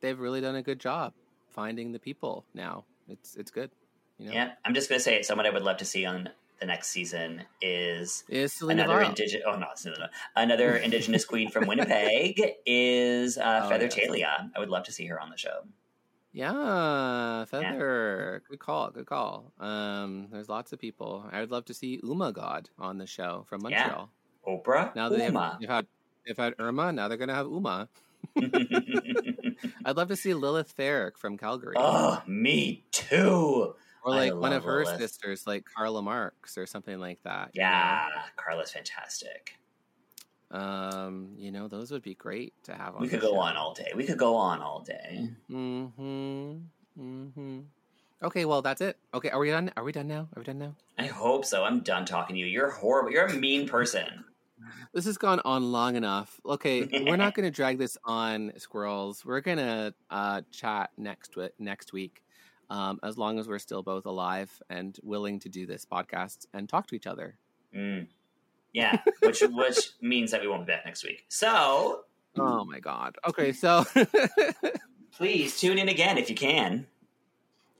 [0.00, 1.12] they've really done a good job
[1.48, 2.84] finding the people now.
[3.08, 3.70] It's it's good.
[4.18, 4.32] You know?
[4.34, 5.24] Yeah, I'm just gonna say it.
[5.26, 6.28] Someone I would love to see on
[6.60, 9.42] the next season is Is another indigenous.
[9.46, 10.06] Oh no, no, no, no.
[10.36, 13.94] another indigenous queen from Winnipeg is uh, Oh, Feather yes.
[13.96, 14.50] Talia.
[14.54, 15.62] I would love to see her on the show.
[16.32, 18.42] Yeah, Feather.
[18.48, 18.90] Good call.
[18.90, 19.52] Good call.
[19.58, 21.24] Um, there's lots of people.
[21.32, 23.78] I would love to see Uma God on the show from Yeah.
[23.86, 24.10] Montreal.
[24.46, 24.94] Oprah.
[24.94, 25.50] Now they Uma.
[25.52, 25.86] have, they've had
[26.26, 26.92] they've had Irma.
[26.92, 27.88] Now they're gonna have Uma.
[29.84, 33.74] I'd love to see Lilith Farrick from Calgary, oh, me too.
[34.04, 35.00] or like one of her Lilith.
[35.00, 37.50] sisters, like Carla Marks or something like that.
[37.54, 39.56] you Yeah, Carla's fantastic.
[40.50, 43.02] Um, you know, those would be great to have on.
[43.02, 43.38] We could go show.
[43.38, 43.92] on all day.
[43.94, 45.28] We could go on all day.
[45.50, 46.52] Mm-hmm.
[47.00, 47.60] Mm-hmm.
[48.22, 48.98] Okay, well that's it.
[49.14, 49.70] Okay, are we done?
[49.76, 50.28] Are we done now?
[50.36, 50.74] Are we done now?
[50.98, 51.64] I hope so.
[51.64, 52.46] I'm done talking to you.
[52.46, 53.10] You're horrible.
[53.10, 54.24] You're a mean person.
[54.92, 56.40] This has gone on long enough.
[56.44, 59.24] Okay, we're not going to drag this on, squirrels.
[59.24, 62.22] We're going to uh, chat next wi- next week,
[62.68, 66.68] um, as long as we're still both alive and willing to do this podcast and
[66.68, 67.38] talk to each other.
[67.74, 68.08] Mm.
[68.72, 71.24] Yeah, which which means that we won't be back next week.
[71.28, 72.04] So
[72.38, 73.16] Oh my god.
[73.28, 73.84] Okay, so
[75.12, 76.86] please tune in again if you can.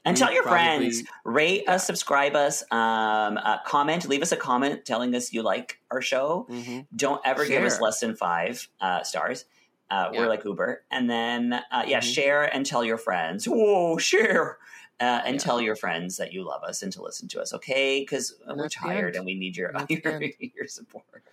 [0.05, 0.59] And We tell your probably-
[0.91, 5.43] friends, rate us, subscribe us, um, uh, comment, leave us a comment telling us you
[5.43, 6.47] like our show.
[6.51, 6.86] Mhm.
[6.97, 9.45] Don't ever give us less than five uh, stars.
[9.91, 10.20] Uh, Yeah.
[10.20, 10.84] We're like Uber.
[10.91, 12.14] And then, uh, yeah, Mhm.
[12.14, 13.45] share and tell your friends.
[13.47, 14.57] Whoa, share
[15.01, 15.40] uh, and yeah.
[15.40, 18.01] tell your friends that you love us and to listen to us, okay?
[18.01, 21.24] Because uh, we're tired and we need your your, your, support.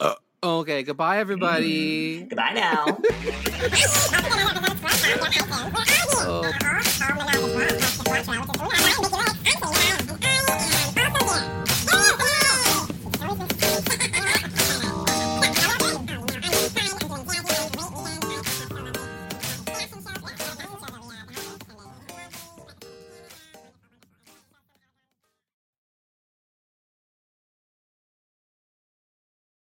[0.00, 2.20] Uh, okay, goodbye, everybody.
[2.20, 2.28] Mm-hmm.
[2.28, 2.86] Goodbye now.
[6.26, 6.50] oh.